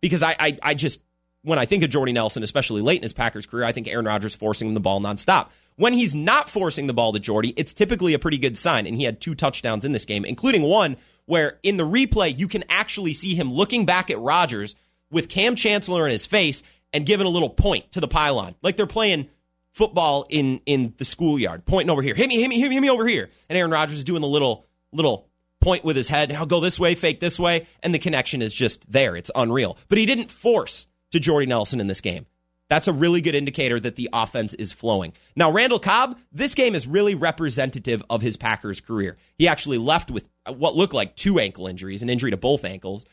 [0.00, 1.00] Because I I, I just
[1.42, 4.04] when I think of Jordy Nelson, especially late in his Packers career, I think Aaron
[4.06, 5.50] Rodgers forcing him the ball nonstop.
[5.76, 8.86] When he's not forcing the ball to Jordy, it's typically a pretty good sign.
[8.86, 12.48] And he had two touchdowns in this game, including one where in the replay, you
[12.48, 14.74] can actually see him looking back at Rodgers
[15.10, 18.54] with Kam Chancellor in his face and giving a little point to the pylon.
[18.62, 19.28] Like they're playing
[19.72, 22.14] football in in the schoolyard, pointing over here.
[22.14, 23.30] Hit me, hit me, hit me, hit me over here.
[23.48, 24.65] And Aaron Rodgers is doing the little
[24.96, 25.28] little
[25.60, 26.30] point with his head.
[26.30, 29.16] He'll go this way, fake this way, and the connection is just there.
[29.16, 29.78] It's unreal.
[29.88, 32.26] But he didn't force to Jordy Nelson in this game.
[32.68, 35.12] That's a really good indicator that the offense is flowing.
[35.36, 39.16] Now, Randall Cobb, this game is really representative of his Packers career.
[39.38, 43.04] He actually left with what looked like two ankle injuries, an injury to both ankles,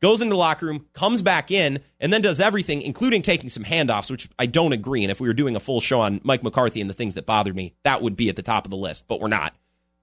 [0.00, 3.64] goes into the locker room, comes back in, and then does everything, including taking some
[3.64, 5.04] handoffs, which I don't agree.
[5.04, 7.24] And if we were doing a full show on Mike McCarthy and the things that
[7.24, 9.54] bothered me, that would be at the top of the list, but we're not.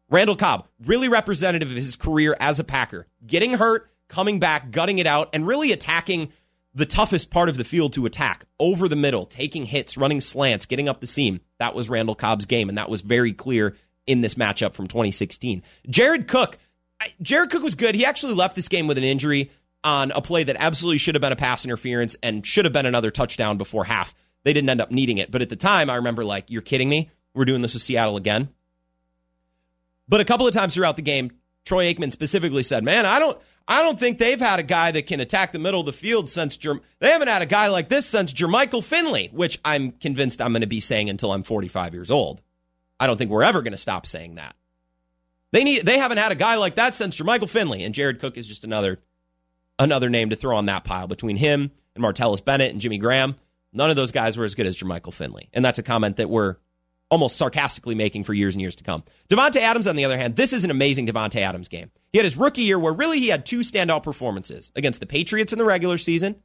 [0.09, 4.99] Randall Cobb, really representative of his career as a Packer, getting hurt, coming back, gutting
[4.99, 6.31] it out, and really attacking
[6.73, 10.65] the toughest part of the field to attack over the middle, taking hits, running slants,
[10.65, 11.39] getting up the seam.
[11.57, 15.63] That was Randall Cobb's game, and that was very clear in this matchup from 2016.
[15.89, 16.59] Jared Cook,
[17.21, 17.95] Jared Cook was good.
[17.95, 19.51] He actually left this game with an injury
[19.83, 22.85] on a play that absolutely should have been a pass interference and should have been
[22.85, 24.13] another touchdown before half.
[24.43, 26.89] They didn't end up needing it, but at the time, I remember like, "You're kidding
[26.89, 27.09] me?
[27.33, 28.49] We're doing this with Seattle again."
[30.07, 31.31] But a couple of times throughout the game,
[31.65, 33.37] Troy Aikman specifically said, "Man, I don't."
[33.67, 36.29] I don't think they've had a guy that can attack the middle of the field
[36.29, 40.39] since Jer- they haven't had a guy like this since Jermichael Finley, which I'm convinced
[40.39, 42.43] I'm going to be saying until I'm 45 years old.
[42.99, 44.55] I don't think we're ever going to stop saying that.
[45.51, 48.37] They need they haven't had a guy like that since Jermichael Finley, and Jared Cook
[48.37, 48.99] is just another
[49.79, 53.35] another name to throw on that pile between him and Martellus Bennett and Jimmy Graham.
[53.73, 56.29] None of those guys were as good as Jermichael Finley, and that's a comment that
[56.29, 56.57] we're
[57.15, 59.01] almost sarcastically making for years and years to come.
[59.29, 61.91] Davante Adams, on the other hand, this is an amazing Davante Adams game.
[62.11, 65.53] He had his rookie year where really he had two standout performances against the Patriots
[65.53, 66.35] in the regular season,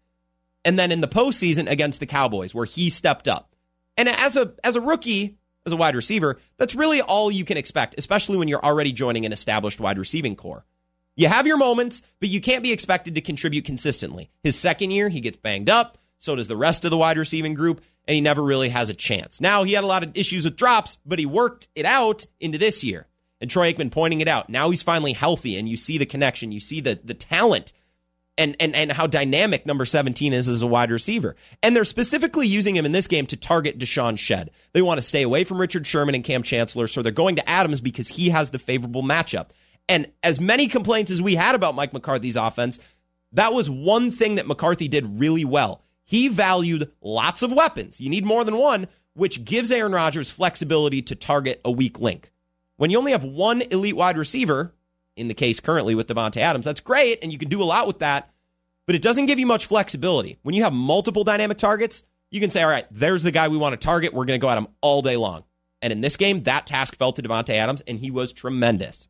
[0.65, 3.57] and then in the postseason against the Cowboys, where he stepped up.
[3.97, 7.57] And as a as a rookie, as a wide receiver, that's really all you can
[7.57, 10.65] expect, especially when you're already joining an established wide receiving core.
[11.17, 14.31] You have your moments, but you can't be expected to contribute consistently.
[14.45, 15.99] His second year, he gets banged up.
[16.19, 18.95] So does the rest of the wide receiving group, and he never really has a
[18.95, 19.41] chance.
[19.41, 22.59] Now, he had a lot of issues with drops, but he worked it out into
[22.59, 23.07] this year.
[23.41, 24.51] And Troy Aikman pointing it out.
[24.51, 26.53] Now he's finally healthy, and you see the connection.
[26.53, 27.73] You see the, the talent
[28.37, 31.37] and, and, and how dynamic number 17 is as a wide receiver.
[31.63, 34.51] And they're specifically using him in this game to target DeShawn Shead.
[34.73, 37.49] They want to stay away from Richard Sherman and Kam Chancellor, so they're going to
[37.49, 39.51] Adams because he has the favorable matchup.
[39.89, 42.79] And as many complaints as we had about Mike McCarthy's offense,
[43.33, 48.01] that was one thing that McCarthy did really well He valued lots of weapons.
[48.01, 52.33] You need more than one, which gives Aaron Rodgers flexibility to target a weak link.
[52.79, 54.75] When you only have one elite wide receiver,
[55.15, 57.87] in the case currently with Davante Adams, that's great, and you can do a lot
[57.87, 58.29] with that,
[58.87, 60.37] but it doesn't give you much flexibility.
[60.43, 63.57] When you have multiple dynamic targets, you can say, all right, there's the guy we
[63.57, 64.13] want to target.
[64.13, 65.45] We're going to go at him all day long.
[65.81, 69.07] And in this game, that task fell to Davante Adams, and he was tremendous.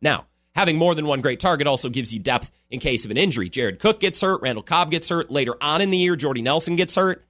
[0.00, 3.16] Now, having more than one great target also gives you depth in case of an
[3.16, 3.48] injury.
[3.48, 5.30] Jared Cook gets hurt, Randall Cobb gets hurt.
[5.30, 7.24] Later on in the year, Jordy Nelson gets hurt.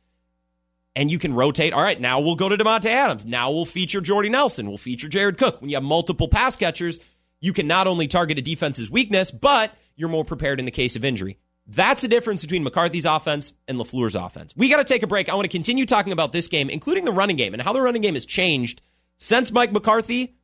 [0.97, 1.73] And you can rotate.
[1.73, 3.25] All right, now we'll go to Davante Adams.
[3.25, 4.69] Now we'll feature Jordy Nelson.
[4.69, 5.61] We'll feature Jared Cook.
[5.61, 7.01] When you have multiple pass catchers,
[7.41, 10.95] you can not only target a defense's weakness, but you're more prepared in the case
[10.95, 11.37] of injury.
[11.67, 14.55] That's the difference between McCarthy's offense and LaFleur's offense.
[14.57, 15.29] We got to take a break.
[15.29, 17.81] I want to continue talking about this game, including the running game and how the
[17.81, 18.83] running game has changed
[19.17, 20.37] since Mike McCarthy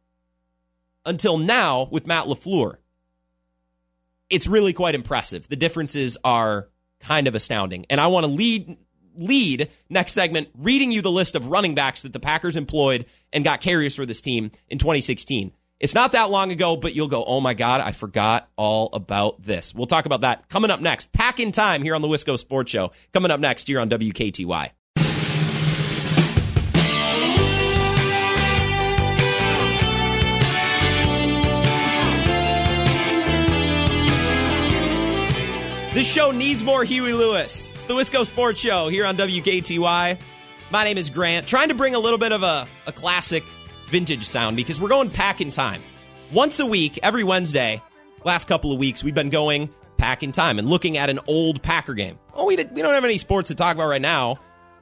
[1.10, 2.76] until now with Matt LaFleur.
[4.30, 5.48] It's really quite impressive.
[5.48, 6.68] The differences are
[7.00, 7.84] kind of astounding.
[7.90, 8.78] And I want to lead
[9.16, 13.44] lead next segment reading you the list of running backs that the Packers employed and
[13.44, 15.52] got carriers for this team in 2016.
[15.80, 19.42] It's not that long ago, but you'll go, oh my God, I forgot all about
[19.42, 19.74] this.
[19.74, 21.10] We'll talk about that coming up next.
[21.12, 22.92] Pack in time here on the Wisco Sports Show.
[23.12, 24.70] Coming up next here on WKTY.
[35.92, 37.68] This show needs more Huey Lewis.
[37.70, 40.18] It's the Wisco Sports Show here on WKTY.
[40.70, 43.42] My name is Grant, trying to bring a little bit of a, a classic
[43.88, 45.82] vintage sound because we're going pack in time.
[46.30, 47.82] Once a week, every Wednesday,
[48.22, 51.60] last couple of weeks, we've been going pack in time and looking at an old
[51.60, 52.20] Packer game.
[52.34, 54.38] Oh, we, did, we don't have any sports to talk about right now,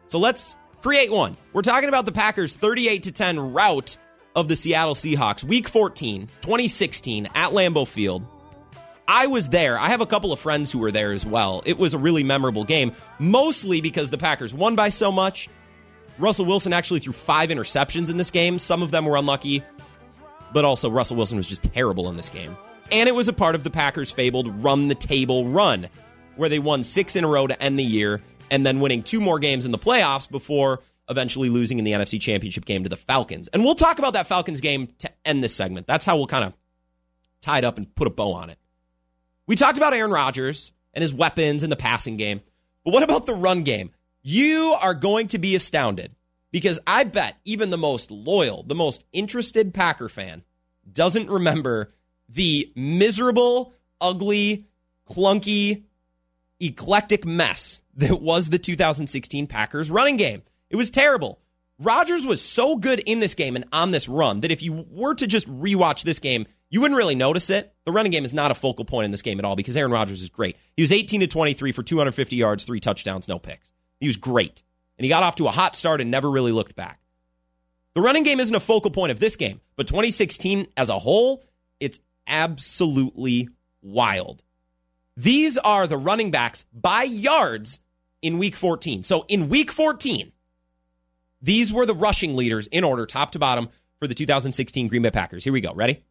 [0.08, 1.38] so let's create one.
[1.54, 3.96] We're talking about the Packers' 38 to 10 rout
[4.36, 8.26] of the Seattle Seahawks, week 14, 2016, at Lambeau Field.
[9.10, 9.78] I was there.
[9.78, 11.62] I have a couple of friends who were there as well.
[11.64, 15.48] It was a really memorable game, mostly because the Packers won by so much.
[16.18, 18.58] Russell Wilson actually threw five interceptions in this game.
[18.58, 19.64] Some of them were unlucky,
[20.52, 22.54] but also Russell Wilson was just terrible in this game.
[22.92, 25.88] And it was a part of the Packers' fabled run the table run,
[26.36, 29.22] where they won six in a row to end the year and then winning two
[29.22, 32.96] more games in the playoffs before eventually losing in the NFC Championship game to the
[32.96, 33.48] Falcons.
[33.48, 35.86] And we'll talk about that Falcons game to end this segment.
[35.86, 36.52] That's how we'll kind of
[37.40, 38.58] tie it up and put a bow on it.
[39.48, 42.42] We talked about Aaron Rodgers and his weapons in the passing game,
[42.84, 43.90] but what about the run game?
[44.22, 46.14] You are going to be astounded
[46.52, 50.44] because I bet even the most loyal, the most interested Packer fan
[50.92, 51.94] doesn't remember
[52.28, 54.66] the miserable, ugly,
[55.08, 55.84] clunky,
[56.60, 60.42] eclectic mess that was the 2016 Packers running game.
[60.68, 61.40] It was terrible.
[61.78, 65.14] Rodgers was so good in this game and on this run that if you were
[65.14, 67.72] to just rewatch this game, you wouldn't really notice it.
[67.84, 69.92] The running game is not a focal point in this game at all because Aaron
[69.92, 70.56] Rodgers is great.
[70.76, 73.72] He was 18 to 23 for 250 yards, three touchdowns, no picks.
[74.00, 74.62] He was great.
[74.98, 77.00] And he got off to a hot start and never really looked back.
[77.94, 81.44] The running game isn't a focal point of this game, but 2016 as a whole,
[81.80, 83.48] it's absolutely
[83.82, 84.42] wild.
[85.16, 87.80] These are the running backs by yards
[88.22, 89.02] in week 14.
[89.02, 90.32] So in week 14,
[91.40, 95.10] these were the rushing leaders in order, top to bottom, for the 2016 Green Bay
[95.10, 95.42] Packers.
[95.42, 95.72] Here we go.
[95.72, 96.04] Ready?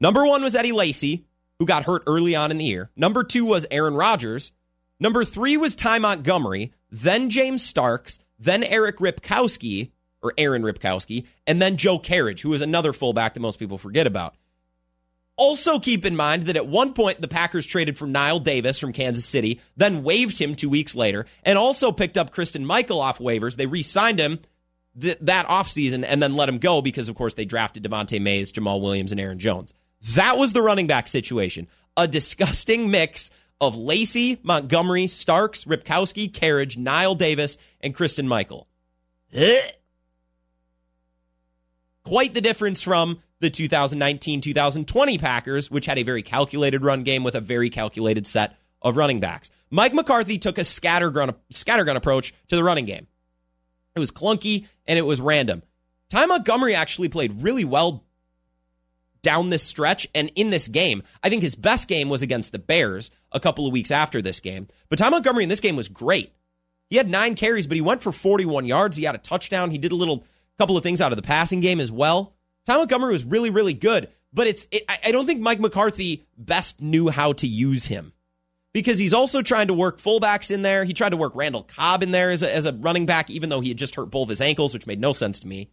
[0.00, 1.24] Number one was Eddie Lacy,
[1.58, 2.90] who got hurt early on in the year.
[2.96, 4.52] Number two was Aaron Rodgers.
[5.00, 9.90] Number three was Ty Montgomery, then James Starks, then Eric Ripkowski,
[10.22, 14.06] or Aaron Ripkowski, and then Joe Kerridge, who is another fullback that most people forget
[14.06, 14.34] about.
[15.36, 18.92] Also, keep in mind that at one point the Packers traded for Knile Davis from
[18.92, 23.20] Kansas City, then waived him two weeks later, and also picked up Christine Michael off
[23.20, 23.56] waivers.
[23.56, 24.40] They re signed him
[25.00, 28.52] th- that offseason and then let him go because, of course, they drafted Devante Mays,
[28.52, 29.72] Jamaal Williams, and Aaron Jones.
[30.14, 31.68] That was the running back situation.
[31.96, 33.30] A disgusting mix
[33.60, 38.68] of Lacy, Montgomery, Starks, Ripkowski, Kerridge, Knile Davis, and Christine Michael.
[39.32, 39.60] Eh.
[42.04, 47.24] Quite the difference from the 2019 2020 Packers, which had a very calculated run game
[47.24, 49.50] with a very calculated set of running backs.
[49.70, 53.06] Mike McCarthy took a scattergun, scattergun approach to the running game.
[53.94, 55.62] It was clunky and it was random.
[56.08, 58.04] Ty Montgomery actually played really well
[59.22, 61.02] down this stretch and in this game.
[61.22, 64.40] I think his best game was against the Bears a couple of weeks after this
[64.40, 64.68] game.
[64.88, 66.32] But Ty Montgomery in this game was great.
[66.90, 68.96] He had nine carries, but he went for 41 yards.
[68.96, 69.70] He had a touchdown.
[69.70, 70.24] He did a little
[70.58, 72.34] couple of things out of the passing game as well.
[72.66, 74.08] Ty Montgomery was really, really good.
[74.32, 78.12] But it's it, I don't think Mike McCarthy best knew how to use him
[78.74, 80.84] because he's also trying to work fullbacks in there.
[80.84, 83.48] He tried to work Randall Cobb in there as a, as a running back, even
[83.48, 85.70] though he had just hurt both his ankles, which made no sense to me.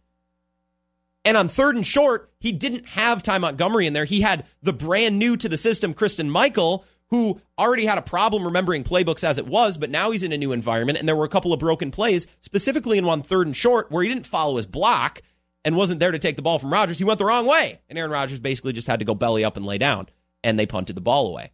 [1.26, 4.04] And on third and short, he didn't have Ty Montgomery in there.
[4.04, 8.44] He had the brand new to the system, Christine Michael, who already had a problem
[8.44, 11.24] remembering playbooks as it was, but now he's in a new environment, and there were
[11.24, 14.56] a couple of broken plays, specifically in one third and short, where he didn't follow
[14.56, 15.20] his block
[15.64, 16.98] and wasn't there to take the ball from Rodgers.
[16.98, 19.56] He went the wrong way, and Aaron Rodgers basically just had to go belly up
[19.56, 20.08] and lay down,
[20.44, 21.50] and they punted the ball away.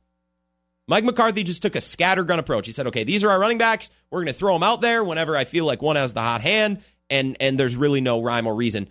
[0.88, 2.66] Mike McCarthy just took a scattergun approach.
[2.66, 3.88] He said, okay, these are our running backs.
[4.10, 6.42] We're going to throw them out there whenever I feel like one has the hot
[6.42, 8.90] hand, and, and there's really no rhyme or reason,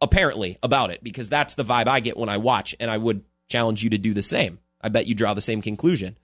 [0.00, 3.24] apparently, about it, because that's the vibe I get when I watch, and I would
[3.48, 4.58] challenge you to do the same.
[4.80, 6.16] I bet you draw the same conclusion.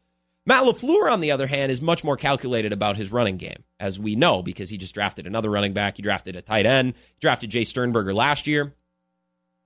[0.47, 3.99] Matt LaFleur, on the other hand, is much more calculated about his running game, as
[3.99, 5.97] we know, because he just drafted another running back.
[5.97, 8.75] He drafted a tight end, he drafted Jace Sternberger last year.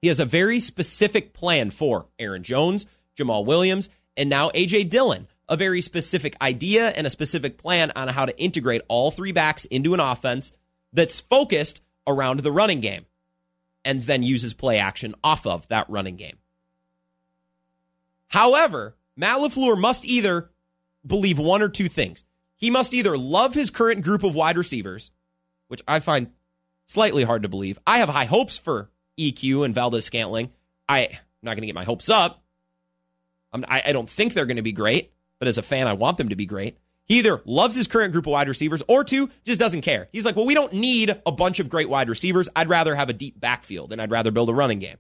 [0.03, 2.87] He has a very specific plan for Aaron Jones,
[3.17, 4.85] Jamaal Williams, and now A.J.
[4.85, 5.29] Dillon.
[5.49, 9.67] A very specific idea and a specific plan on how to integrate all three backs
[9.67, 10.53] into an offense
[10.93, 13.05] that's focused around the running game
[13.85, 16.39] and then uses play action off of that running game.
[18.29, 20.51] However, Matt LaFleur must either
[21.07, 22.25] believe one or two things.
[22.57, 25.11] He must either love his current group of wide receivers,
[25.69, 26.33] which I find
[26.87, 27.79] slightly hard to believe.
[27.87, 30.51] I have high hopes for EQ and Valdes-Scantling.
[30.89, 31.09] I'm
[31.43, 32.43] not going to get my hopes up.
[33.53, 36.19] I, I don't think they're going to be great, but as a fan, I want
[36.19, 36.79] them to be great.
[37.07, 40.09] He either loves his current group of wide receivers or two, just doesn't care.
[40.13, 42.49] He's like, well, we don't need a bunch of great wide receivers.
[42.57, 44.97] I'd rather have a deep backfield and I'd rather build a running game.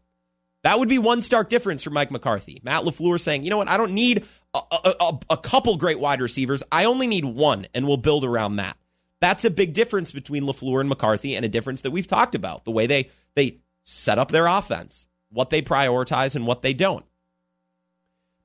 [0.64, 2.60] That would be one stark difference for Mike McCarthy.
[2.64, 6.00] Matt LaFleur saying, you know what, I don't need a, a, a, a couple great
[6.00, 6.62] wide receivers.
[6.72, 8.78] I only need one, and we'll build around that.
[9.20, 12.64] That's a big difference between LaFleur and McCarthy, and a difference that we've talked about
[12.64, 17.04] the way they, they set up their offense, what they prioritize, and what they don't.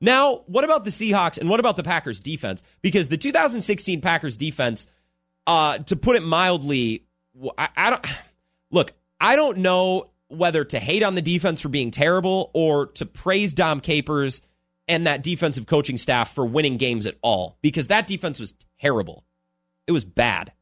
[0.02, 2.64] Now, what about the Seahawks and what about the Packers defense?
[2.82, 4.88] Because the 2016 Packers defense,
[5.46, 7.06] uh, to put it mildly,
[7.58, 8.06] I, I don't
[8.72, 8.94] look.
[9.20, 13.54] I don't know whether to hate on the defense for being terrible or to praise
[13.54, 14.42] Dom Capers
[14.88, 19.26] and that defensive coaching staff for winning games at all because that defense was terrible.
[19.88, 20.54] It was bad.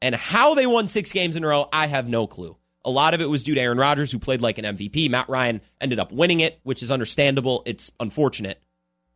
[0.00, 2.56] And how they won six games in a row, I have no clue.
[2.84, 5.10] A lot of it was due to Aaron Rodgers, who played like an MVP.
[5.10, 7.62] Matt Ryan ended up winning it, which is understandable.
[7.66, 8.62] It's unfortunate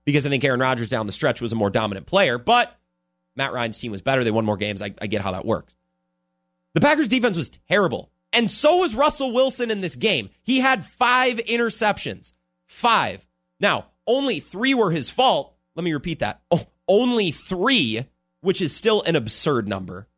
[0.04, 2.76] because I think Aaron Rodgers down the stretch was a more dominant player, but
[3.36, 4.24] Matt Ryan's team was better.
[4.24, 4.82] They won more games.
[4.82, 5.76] I, I get how that works.
[6.74, 8.10] The Packers defense was terrible.
[8.32, 10.30] And so was Russell Wilson in this game.
[10.42, 12.32] He had five interceptions.
[12.66, 13.26] Five.
[13.60, 15.54] Now, only three were his fault.
[15.74, 16.40] Let me repeat that.
[16.50, 18.06] Oh, only three,
[18.40, 20.08] which is still an absurd number.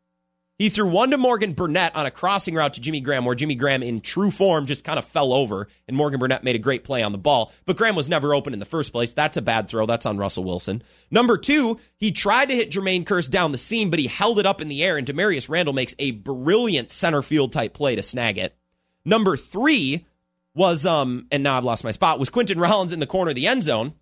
[0.57, 3.57] He threw one to Morgan Burnett on a crossing route to Jimmy Graham, where Jimmy
[3.57, 6.85] Graham, in true form, just kind of fell over, and Morgan Burnett made a great
[6.85, 7.53] play on the ball.
[7.65, 9.13] But Graham was never open in the first place.
[9.13, 9.85] That's a bad throw.
[9.85, 10.85] That's on Russell Wilson.
[11.11, 14.47] Number two, he tried to hit Jermaine Kearse down the seam, but he held it
[14.47, 18.03] up in the air, and Damarious Randall makes a brilliant center field type play to
[18.03, 18.57] snag it.
[19.05, 20.07] Number three
[20.55, 23.35] was, um, and now I've lost my spot, was Quinten Rollins in the corner of
[23.35, 23.95] the end zone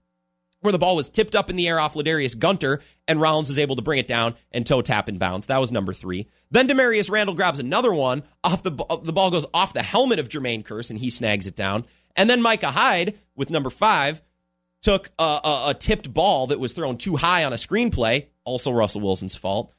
[0.62, 3.58] where the ball was tipped up in the air off Ladarius Gunter, and Rollins was
[3.58, 5.46] able to bring it down and toe tap and bounce.
[5.46, 6.26] That was number three.
[6.50, 8.70] Then Damarious Randall grabs another one off the
[9.02, 11.84] the ball goes off the helmet of Jermaine Kearse and he snags it down.
[12.16, 14.22] And then Micah Hyde with number five
[14.82, 18.72] took a, a, a tipped ball that was thrown too high on a screenplay, also
[18.72, 19.72] Russell Wilson's fault,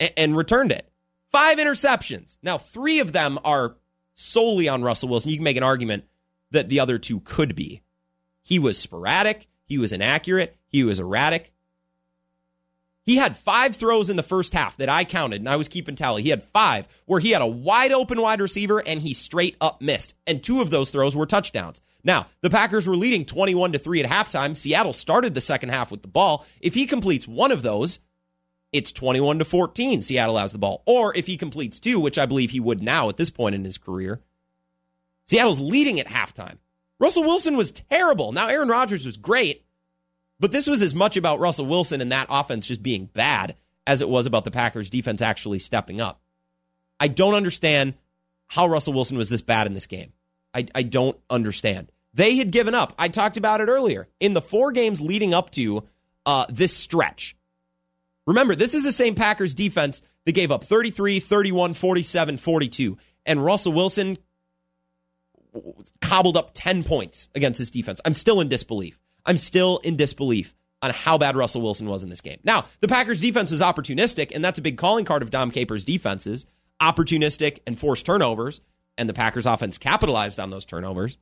[0.00, 0.90] and, and returned it.
[1.30, 2.38] Five interceptions.
[2.42, 3.76] Now three of them are
[4.14, 5.30] solely on Russell Wilson.
[5.30, 6.04] You can make an argument
[6.50, 7.82] that the other two could be.
[8.42, 9.48] He was sporadic.
[9.66, 10.56] He was inaccurate.
[10.68, 11.52] He was erratic.
[13.06, 15.94] He had five throws in the first half that I counted, and I was keeping
[15.94, 16.24] tally.
[16.24, 19.80] He had five where he had a wide open wide receiver and he straight up
[19.80, 20.14] missed.
[20.26, 21.82] And two of those throws were touchdowns.
[22.02, 24.56] Now, the Packers were leading 21 to 3 at halftime.
[24.56, 26.44] Seattle started the second half with the ball.
[26.60, 28.00] If he completes one of those,
[28.72, 30.02] it's 21 to 14.
[30.02, 30.82] Seattle has the ball.
[30.84, 33.64] Or if he completes two, which I believe he would now at this point in
[33.64, 34.20] his career,
[35.24, 36.58] Seattle's leading at halftime.
[36.98, 38.32] Russell Wilson was terrible.
[38.32, 39.64] Now, Aaron Rodgers was great,
[40.40, 43.56] but this was as much about Russell Wilson and that offense just being bad
[43.86, 46.20] as it was about the Packers' defense actually stepping up.
[46.98, 47.94] I don't understand
[48.48, 50.12] how Russell Wilson was this bad in this game.
[50.54, 51.92] I, I don't understand.
[52.14, 52.94] They had given up.
[52.98, 54.08] I talked about it earlier.
[54.20, 55.84] In the four games leading up to
[56.24, 57.36] uh, this stretch,
[58.26, 62.96] remember, this is the same Packers defense that gave up 33, 31, 47, 42.
[63.26, 64.16] And Russell Wilson
[66.00, 68.00] cobbled up 10 points against this defense.
[68.04, 68.98] I'm still in disbelief.
[69.24, 72.38] I'm still in disbelief on how bad Russell Wilson was in this game.
[72.44, 75.84] Now, the Packers defense was opportunistic, and that's a big calling card of Dom Capers'
[75.84, 76.46] defenses
[76.80, 78.60] opportunistic and forced turnovers,
[78.98, 81.18] and the Packers offense capitalized on those turnovers.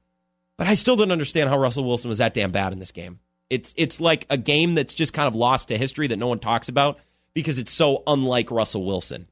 [0.57, 3.19] But I still don't understand how Russell Wilson was that damn bad in this game.
[3.51, 6.39] It's it's like a game that's just kind of lost to history that no one
[6.39, 6.99] talks about
[7.35, 9.29] because it's so unlike Russell Wilson.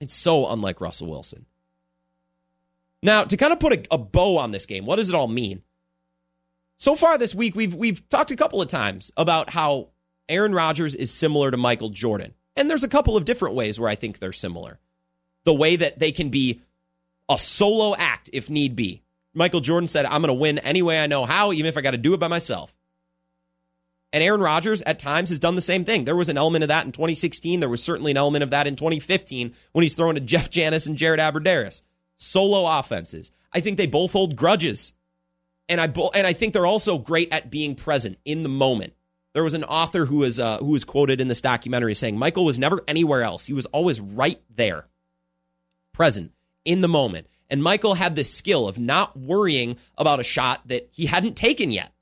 [0.00, 1.46] It's so unlike Russell Wilson.
[3.04, 5.28] Now, to kind of put a, a bow on this game, what does it all
[5.28, 5.62] mean?
[6.78, 9.90] So far this week, we've we've talked a couple of times about how
[10.26, 12.32] Aaron Rodgers is similar to Michael Jordan.
[12.56, 14.80] And there's a couple of different ways where I think they're similar.
[15.44, 16.62] The way that they can be
[17.28, 19.02] a solo act if need be.
[19.34, 21.82] Michael Jordan said, I'm going to win any way I know how, even if I
[21.82, 22.74] got to do it by myself.
[24.14, 26.04] And Aaron Rodgers at times has done the same thing.
[26.04, 27.60] There was an element of that in 2016.
[27.60, 30.86] There was certainly an element of that in 2015 when he's throwing to Jeff Janis
[30.86, 31.82] and Jared Abbrederis.
[32.16, 33.30] Solo offenses.
[33.52, 34.92] I think they both hold grudges.
[35.68, 38.92] And I and I think they're also great at being present in the moment.
[39.32, 42.44] There was an author who was uh, who was quoted in this documentary saying Michael
[42.44, 43.46] was never anywhere else.
[43.46, 44.86] He was always right there,
[45.92, 46.32] present
[46.64, 47.26] in the moment.
[47.50, 51.70] And Michael had this skill of not worrying about a shot that he hadn't taken
[51.70, 51.92] yet.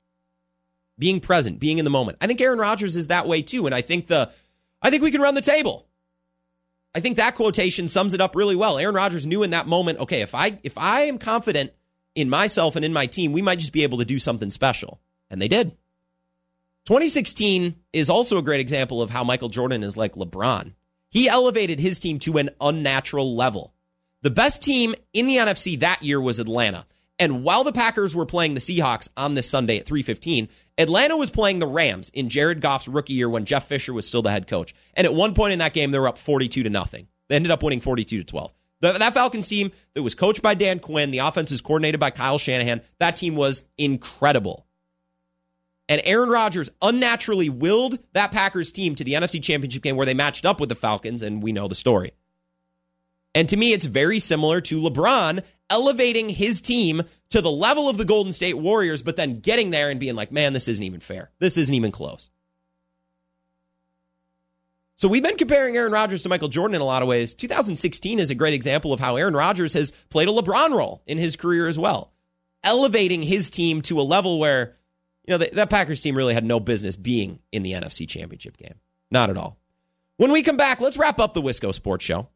[0.99, 2.17] Being present, being in the moment.
[2.21, 3.65] I think Aaron Rodgers is that way too.
[3.65, 4.31] And I think the
[4.81, 5.87] I think we can run the table.
[6.95, 8.77] I think that quotation sums it up really well.
[8.77, 11.71] Aaron Rodgers knew in that moment, okay, if I if I am confident
[12.15, 15.01] in myself and in my team, we might just be able to do something special.
[15.29, 15.75] And they did.
[16.85, 20.73] 2016 is also a great example of how Michael Jordan is like LeBron.
[21.09, 23.73] He elevated his team to an unnatural level.
[24.21, 26.85] The best team in the NFC that year was Atlanta.
[27.19, 31.29] And while the Packers were playing the Seahawks on this Sunday at 3:15, Atlanta was
[31.29, 34.47] playing the Rams in Jared Goff's rookie year when Jeff Fisher was still the head
[34.47, 34.73] coach.
[34.95, 37.07] And at one point in that game they were up 42 to nothing.
[37.27, 38.53] They ended up winning 42 to 12.
[38.81, 42.11] The, that Falcons team that was coached by Dan Quinn, the offense is coordinated by
[42.11, 42.81] Kyle Shanahan.
[42.99, 44.65] That team was incredible.
[45.87, 50.13] And Aaron Rodgers unnaturally willed that Packers team to the NFC Championship game where they
[50.13, 52.11] matched up with the Falcons, and we know the story.
[53.35, 55.43] And to me, it's very similar to LeBron
[55.73, 59.89] elevating his team to the level of the Golden State Warriors, but then getting there
[59.89, 61.31] and being like, man, this isn't even fair.
[61.39, 62.29] This isn't even close.
[64.95, 67.33] So we've been comparing Aaron Rodgers to Michael Jordan in a lot of ways.
[67.33, 71.17] 2016 is a great example of how Aaron Rodgers has played a LeBron role in
[71.17, 72.13] his career as well,
[72.63, 74.75] elevating his team to a level where
[75.25, 78.57] you know, the, that Packers team really had no business being in the NFC Championship
[78.57, 78.75] game.
[79.09, 79.57] Not at all.
[80.17, 82.29] When we come back, let's wrap up the Wisco Sports Show.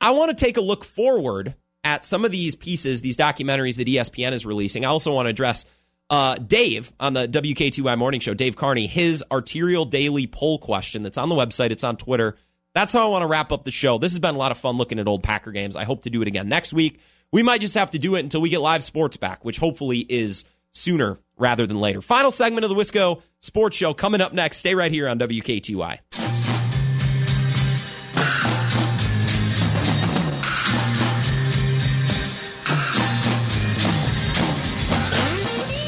[0.00, 1.56] I want to take a look forward
[1.86, 4.84] at some of these pieces, these documentaries that ESPN is releasing.
[4.84, 5.64] I also want to address
[6.10, 11.16] uh, Dave on the WKTY Morning Show, Dave Carney, his arterial daily poll question that's
[11.16, 12.34] on the website, it's on Twitter.
[12.74, 13.98] That's how I want to wrap up the show.
[13.98, 15.76] This has been a lot of fun looking at old Packer games.
[15.76, 16.98] I hope to do it again next week.
[17.30, 20.00] We might just have to do it until we get live sports back, which hopefully
[20.00, 22.02] is sooner rather than later.
[22.02, 24.56] Final segment of the Wisco Sports Show coming up next.
[24.56, 26.35] Stay right here on WKTY.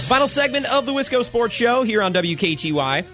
[0.09, 3.05] Final segment of the Wisco Sports Show here on WKTY.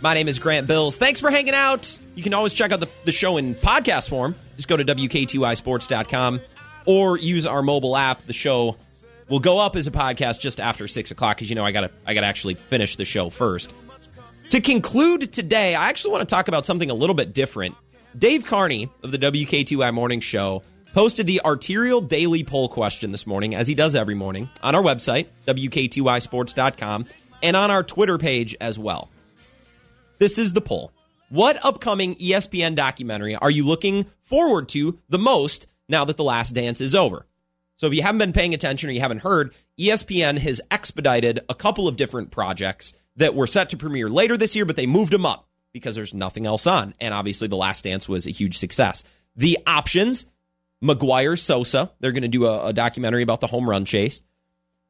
[0.00, 0.96] My name is Grant Bills.
[0.96, 1.98] Thanks for hanging out.
[2.14, 4.34] You can always check out the, the show in podcast form.
[4.56, 6.40] Just go to WKTYSports.com
[6.86, 8.22] or use our mobile app.
[8.22, 8.78] The show
[9.28, 11.90] will go up as a podcast just after six o'clock because you know I gotta
[12.06, 13.70] I gotta actually finish the show first.
[14.50, 17.74] To conclude today, I actually want to talk about something a little bit different.
[18.18, 20.62] Dave Carney of the WKTY Morning Show
[20.94, 24.82] posted the arterial daily poll question this morning, as he does every morning, on our
[24.82, 27.04] website, WKTYSports.com,
[27.42, 29.10] and on our Twitter page as well.
[30.18, 30.92] This is the poll.
[31.30, 36.54] What upcoming ESPN documentary are you looking forward to the most now that The Last
[36.54, 37.26] Dance is over?
[37.74, 41.56] So if you haven't been paying attention or you haven't heard, ESPN has expedited a
[41.56, 45.12] couple of different projects that were set to premiere later this year, but they moved
[45.12, 46.94] them up because there's nothing else on.
[47.00, 49.02] And obviously, The Last Dance was a huge success.
[49.34, 50.26] The options
[50.84, 54.22] McGwire Sosa, they're going to do a, a, documentary about the home run chase.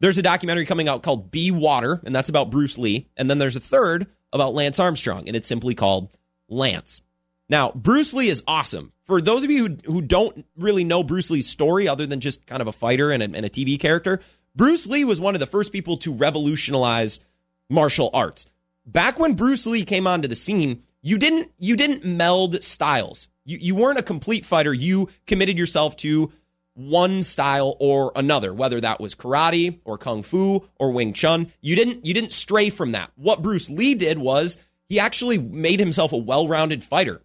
[0.00, 3.08] There's a documentary coming out called Be Water, and that's about Bruce Lee.
[3.16, 6.12] And then there's a third about Lance Armstrong, and it's simply called
[6.48, 7.00] Lance.
[7.48, 11.30] Now, Bruce Lee is awesome for those of you who, who don't really know Bruce
[11.30, 14.20] Lee's story, other than just kind of a fighter and a, and a TV character,
[14.56, 17.20] Bruce Lee was one of the first people to revolutionize
[17.68, 18.46] martial arts.
[18.86, 23.28] Back when Bruce Lee came onto the scene, you didn't you didn't meld styles.
[23.44, 24.72] You you weren't a complete fighter.
[24.72, 26.32] You committed yourself to
[26.74, 31.52] one style or another, whether that was karate or kung fu or Wing Chun.
[31.60, 33.12] You didn't you didn't stray from that.
[33.16, 37.22] What Bruce Lee did was he actually made himself a well-rounded fighter.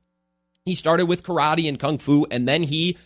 [0.65, 2.97] He started with karate and kung fu, and then he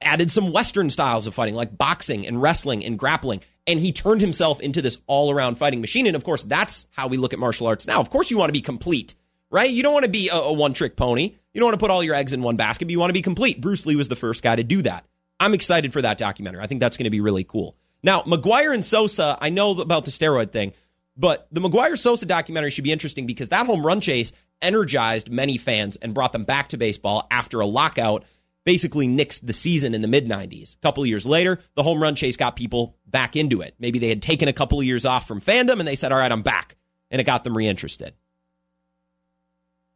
[0.00, 3.40] added some Western styles of fighting, like boxing and wrestling and grappling.
[3.66, 6.06] And he turned himself into this all around fighting machine.
[6.06, 8.00] And of course, that's how we look at martial arts now.
[8.00, 9.14] Of course, you want to be complete,
[9.54, 9.70] right?
[9.70, 11.36] You don't want to be a, a one trick pony.
[11.52, 13.14] You don't want to put all your eggs in one basket, but you want to
[13.14, 13.60] be complete.
[13.60, 15.06] Bruce Lee was the first guy to do that.
[15.38, 16.60] I'm excited for that documentary.
[16.60, 17.76] I think that's going to be really cool.
[18.02, 20.72] Now, McGwire and Sosa, I know about the steroid thing,
[21.16, 25.56] but the McGwire Sosa documentary should be interesting because that home run chase energized many
[25.56, 28.24] fans and brought them back to baseball after a lockout
[28.64, 30.74] basically nixed the season in the mid 90s.
[30.74, 33.76] A couple of years later, the home run chase got people back into it.
[33.78, 36.18] Maybe they had taken a couple of years off from fandom and they said, all
[36.18, 36.76] right, I'm back.
[37.10, 38.14] And it got them reinterested.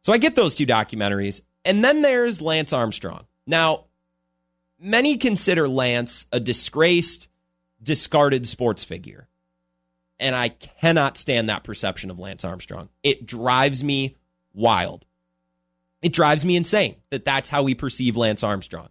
[0.01, 1.41] So I get those two documentaries.
[1.65, 3.25] And then there's Lance Armstrong.
[3.45, 3.85] Now,
[4.79, 7.27] many consider Lance a disgraced,
[7.81, 9.27] discarded sports figure.
[10.19, 12.89] And I cannot stand that perception of Lance Armstrong.
[13.03, 14.17] It drives me
[14.53, 15.05] wild.
[16.01, 18.89] It drives me insane that that's how we perceive Lance Armstrong.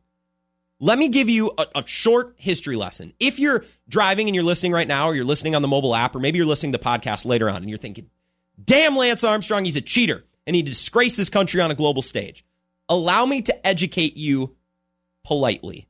[0.81, 3.13] Let me give you a, a, short history lesson.
[3.19, 6.15] If you're driving and you're listening right now, or you're listening on the mobile app,
[6.15, 8.09] or maybe you're listening to the podcast later on and you're thinking,
[8.63, 12.43] damn, Lance Armstrong, he's a cheater and he disgraced this country on a global stage.
[12.89, 14.57] Allow me to educate you
[15.23, 15.87] politely.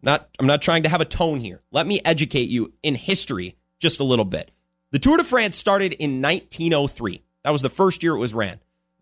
[0.00, 1.60] Not, I'm not trying to have a tone here.
[1.72, 4.52] Let me educate you in history just a little bit.
[4.92, 7.20] The Tour de France started in 1903.
[7.42, 8.60] That was the first year it was ran.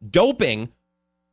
[0.08, 0.70] Doping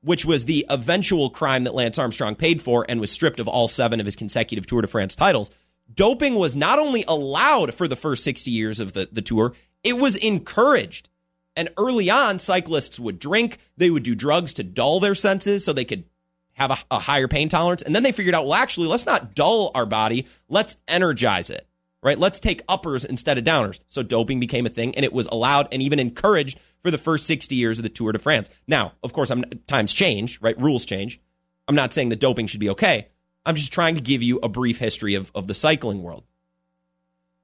[0.01, 3.68] which was the eventual crime that Lance Armstrong paid for and was stripped of all
[3.68, 5.49] seven of his consecutive Tour de France titles.
[5.93, 9.53] Doping was not only allowed for the first 60 years of the, the tour,
[9.84, 11.10] it was encouraged.
[11.58, 15.74] And early on, cyclists would drink, they would do drugs to dull their senses so
[15.74, 16.05] they could
[16.53, 17.82] have a, a higher pain tolerance.
[17.82, 21.68] And then they figured out, well, actually, let's not dull our body, let's energize it
[22.03, 22.18] right?
[22.18, 23.80] Let's take uppers instead of downers.
[23.88, 27.26] So doping became a thing and it was allowed and even encouraged for the first
[27.26, 28.49] 60 years of the Tour de France.
[28.68, 30.58] Now, of course, I'm, times change, right?
[30.60, 31.20] Rules change.
[31.68, 33.10] I'm not saying that doping should be okay.
[33.45, 36.24] I'm just trying to give you a brief history of, of the cycling world.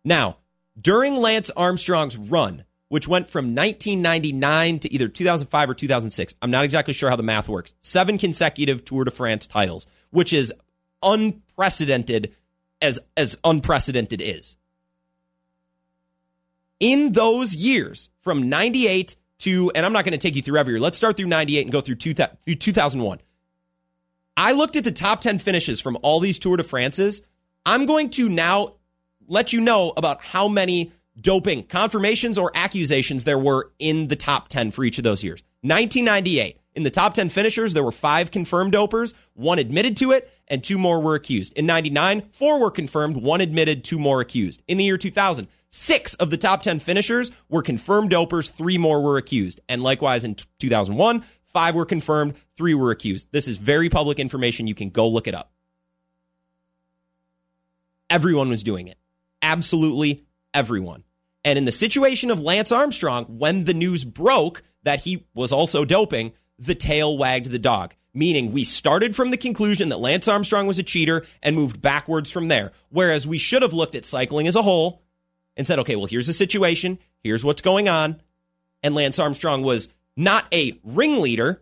[0.06, 0.38] Now,
[0.80, 6.64] during Lance Armstrong's run, which went from 1999 to either 2005 or 2006, I'm not
[6.64, 10.54] exactly sure how the math works, seven consecutive Tour de France titles, which is
[11.02, 12.36] unprecedented
[12.84, 14.58] as as unprecedented is.
[16.80, 20.74] In those years, from 98 to, and I'm not going to take you through every
[20.74, 20.80] year.
[20.80, 23.18] Let's start through 98 and go through, two, through 2001.
[24.38, 27.24] I looked at the top 10 finishes from all these Tour de France's.
[27.66, 28.76] I'm going to now
[29.28, 34.48] let you know about how many doping confirmations or accusations there were in the top
[34.48, 35.44] 10 for each of those years.
[35.62, 40.30] 1998, in the top 10 finishers, there were five confirmed dopers, one admitted to it,
[40.48, 41.54] and two more were accused.
[41.54, 44.62] In 99, four were confirmed, one admitted, two more accused.
[44.68, 49.02] In the year 2000, six of the top 10 finishers were confirmed dopers, three more
[49.02, 49.62] were accused.
[49.70, 53.28] And likewise in 2001, five were confirmed, three were accused.
[53.32, 54.68] This is very public information.
[54.68, 55.52] You can go look it up.
[58.10, 58.98] Everyone was doing it.
[59.42, 61.04] Absolutely everyone.
[61.46, 65.86] And in the situation of Lance Armstrong, when the news broke that he was also
[65.86, 70.68] doping, the tail wagged the dog, meaning we started from the conclusion that Lance Armstrong
[70.68, 72.72] was a cheater and moved backwards from there.
[72.90, 75.02] Whereas we should have looked at cycling as a whole
[75.58, 78.22] and said, okay, well, here's the situation, here's what's going on.
[78.82, 81.62] And Lance Armstrong was not a ringleader,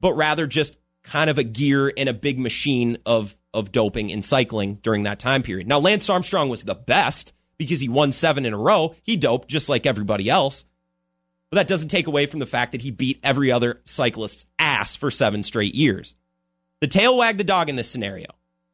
[0.00, 4.22] but rather just kind of a gear in a big machine of, of doping in
[4.22, 5.66] cycling during that time period.
[5.66, 8.94] Now, Lance Armstrong was the best because he won seven in a row.
[9.02, 10.64] He doped just like everybody else.
[11.50, 14.96] But that doesn't take away from the fact that he beat every other cyclist's ass
[14.96, 16.16] for seven straight years.
[16.80, 18.26] The tail wagged the dog in this scenario.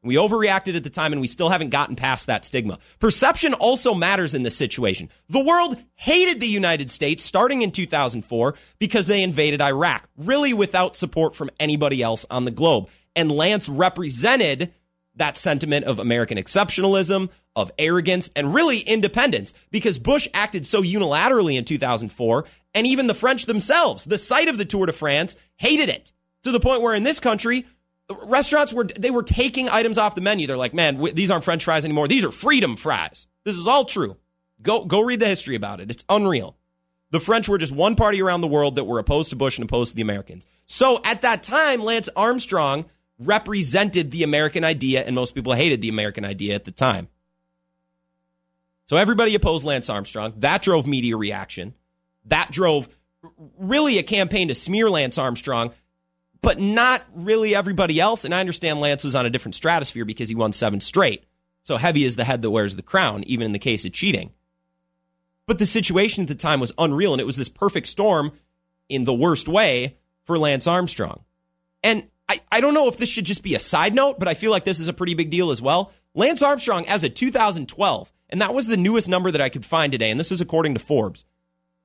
[0.03, 2.79] We overreacted at the time and we still haven't gotten past that stigma.
[2.99, 5.11] Perception also matters in this situation.
[5.29, 10.97] The world hated the United States starting in 2004 because they invaded Iraq, really without
[10.97, 12.89] support from anybody else on the globe.
[13.15, 14.73] And Lance represented
[15.17, 21.57] that sentiment of American exceptionalism, of arrogance, and really independence because Bush acted so unilaterally
[21.57, 22.45] in 2004
[22.75, 26.13] and even the French themselves, the site of the Tour de France, hated it
[26.45, 27.67] to the point where in this country,
[28.25, 30.47] restaurants were they were taking items off the menu.
[30.47, 32.09] They're like, "Man, these aren't French fries anymore.
[32.09, 34.17] These are freedom fries." This is all true.
[34.63, 35.91] Go go read the history about it.
[35.91, 36.57] It's unreal.
[37.11, 39.65] The French were just one party around the world that were opposed to Bush and
[39.69, 40.47] opposed to the Americans.
[40.67, 42.85] So at that time, Lance Armstrong
[43.19, 47.09] represented the American idea, and most people hated the American idea at the time.
[48.91, 50.35] So everybody opposed Lance Armstrong.
[50.39, 51.75] That drove media reaction
[52.25, 52.89] that drove
[53.57, 55.73] really a campaign to smear Lance Armstrong,
[56.43, 58.25] but not really everybody else.
[58.25, 61.23] And I understand Lance was on a different stratosphere because he won seven straight.
[61.63, 64.33] So heavy is the head that wears the crown, even in the case of cheating.
[65.47, 68.33] But the situation at the time was unreal, and it was this perfect storm
[68.89, 71.23] in the worst way for Lance Armstrong.
[71.85, 74.35] And I, I don't know if this should just be a side note, but I
[74.35, 75.93] feel like this is a pretty big deal as well.
[76.13, 79.93] Lance Armstrong, as of 2012, and that was the newest number that I could find
[79.93, 81.25] today, and this is according to Forbes,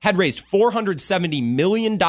[0.02, 2.00] had raised $470 million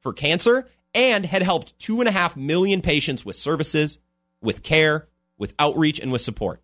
[0.00, 3.98] for cancer and had helped two and a half million patients with services,
[4.40, 5.08] with care,
[5.38, 6.60] with outreach, and with support.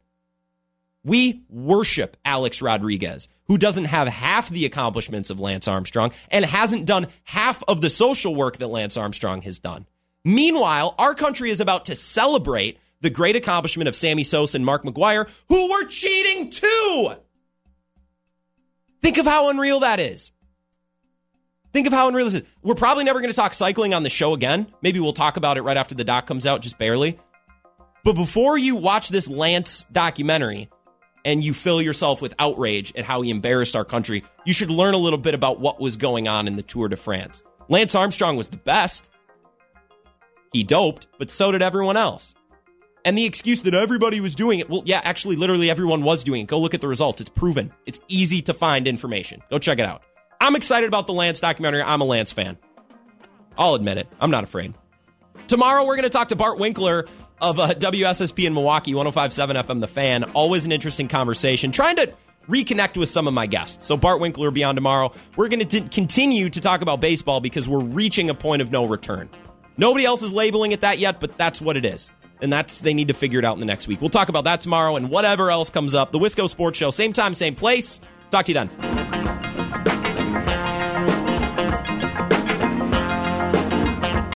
[1.05, 6.85] We worship Alex Rodriguez, who doesn't have half the accomplishments of Lance Armstrong and hasn't
[6.85, 9.87] done half of the social work that Lance Armstrong has done.
[10.25, 14.85] Meanwhile, our country is about to celebrate the great accomplishment of Sammy Sosa and Mark
[14.85, 17.13] McGwire, who were cheating too.
[19.03, 20.33] Think of how unreal that is.
[21.73, 22.45] Think of how unreal this is.
[22.63, 24.73] We're probably never going to talk cycling on the show again.
[24.83, 27.19] Maybe we'll talk about it right after the doc comes out, just barely.
[28.05, 30.71] But before you watch this Lance documentary
[31.25, 34.95] and you fill yourself with outrage at how he embarrassed our country, you should learn
[34.95, 37.43] a little bit about what was going on in the Tour de France.
[37.69, 39.11] Lance Armstrong was the best.
[40.53, 42.35] He doped, but so did everyone else.
[43.09, 46.43] And the excuse that everybody was doing it, well, yeah, actually, literally everyone was doing
[46.43, 46.47] it.
[46.47, 47.23] Go look at the results.
[47.23, 47.73] It's proven.
[47.87, 49.43] It's easy to find information.
[49.49, 50.03] Go check it out.
[50.43, 51.81] I'm excited about the Lance documentary.
[51.81, 52.59] I'm a Lance fan.
[53.57, 54.09] I'll admit it.
[54.21, 54.75] I'm not afraid.
[55.47, 57.07] Tomorrow, we're going to talk to Bart Winkler
[57.41, 60.25] of uh, WSSP in Milwaukee, 1057 FM The Fan.
[60.35, 61.73] Always an interesting conversation.
[61.73, 62.13] Trying to
[62.47, 63.87] reconnect with some of my guests.
[63.87, 65.13] So, Bart Winkler will be on tomorrow.
[65.35, 68.85] We're going to continue to talk about baseball because we're reaching a point of no
[68.85, 69.31] return.
[69.79, 72.11] Nobody else is labeling it that yet, but that's what it is.
[72.41, 74.01] And that's they need to figure it out in the next week.
[74.01, 76.13] We'll talk about that tomorrow and whatever else comes up.
[76.13, 78.01] The Wisco Sports Show, same time, same place.
[78.31, 79.48] Talk to you then.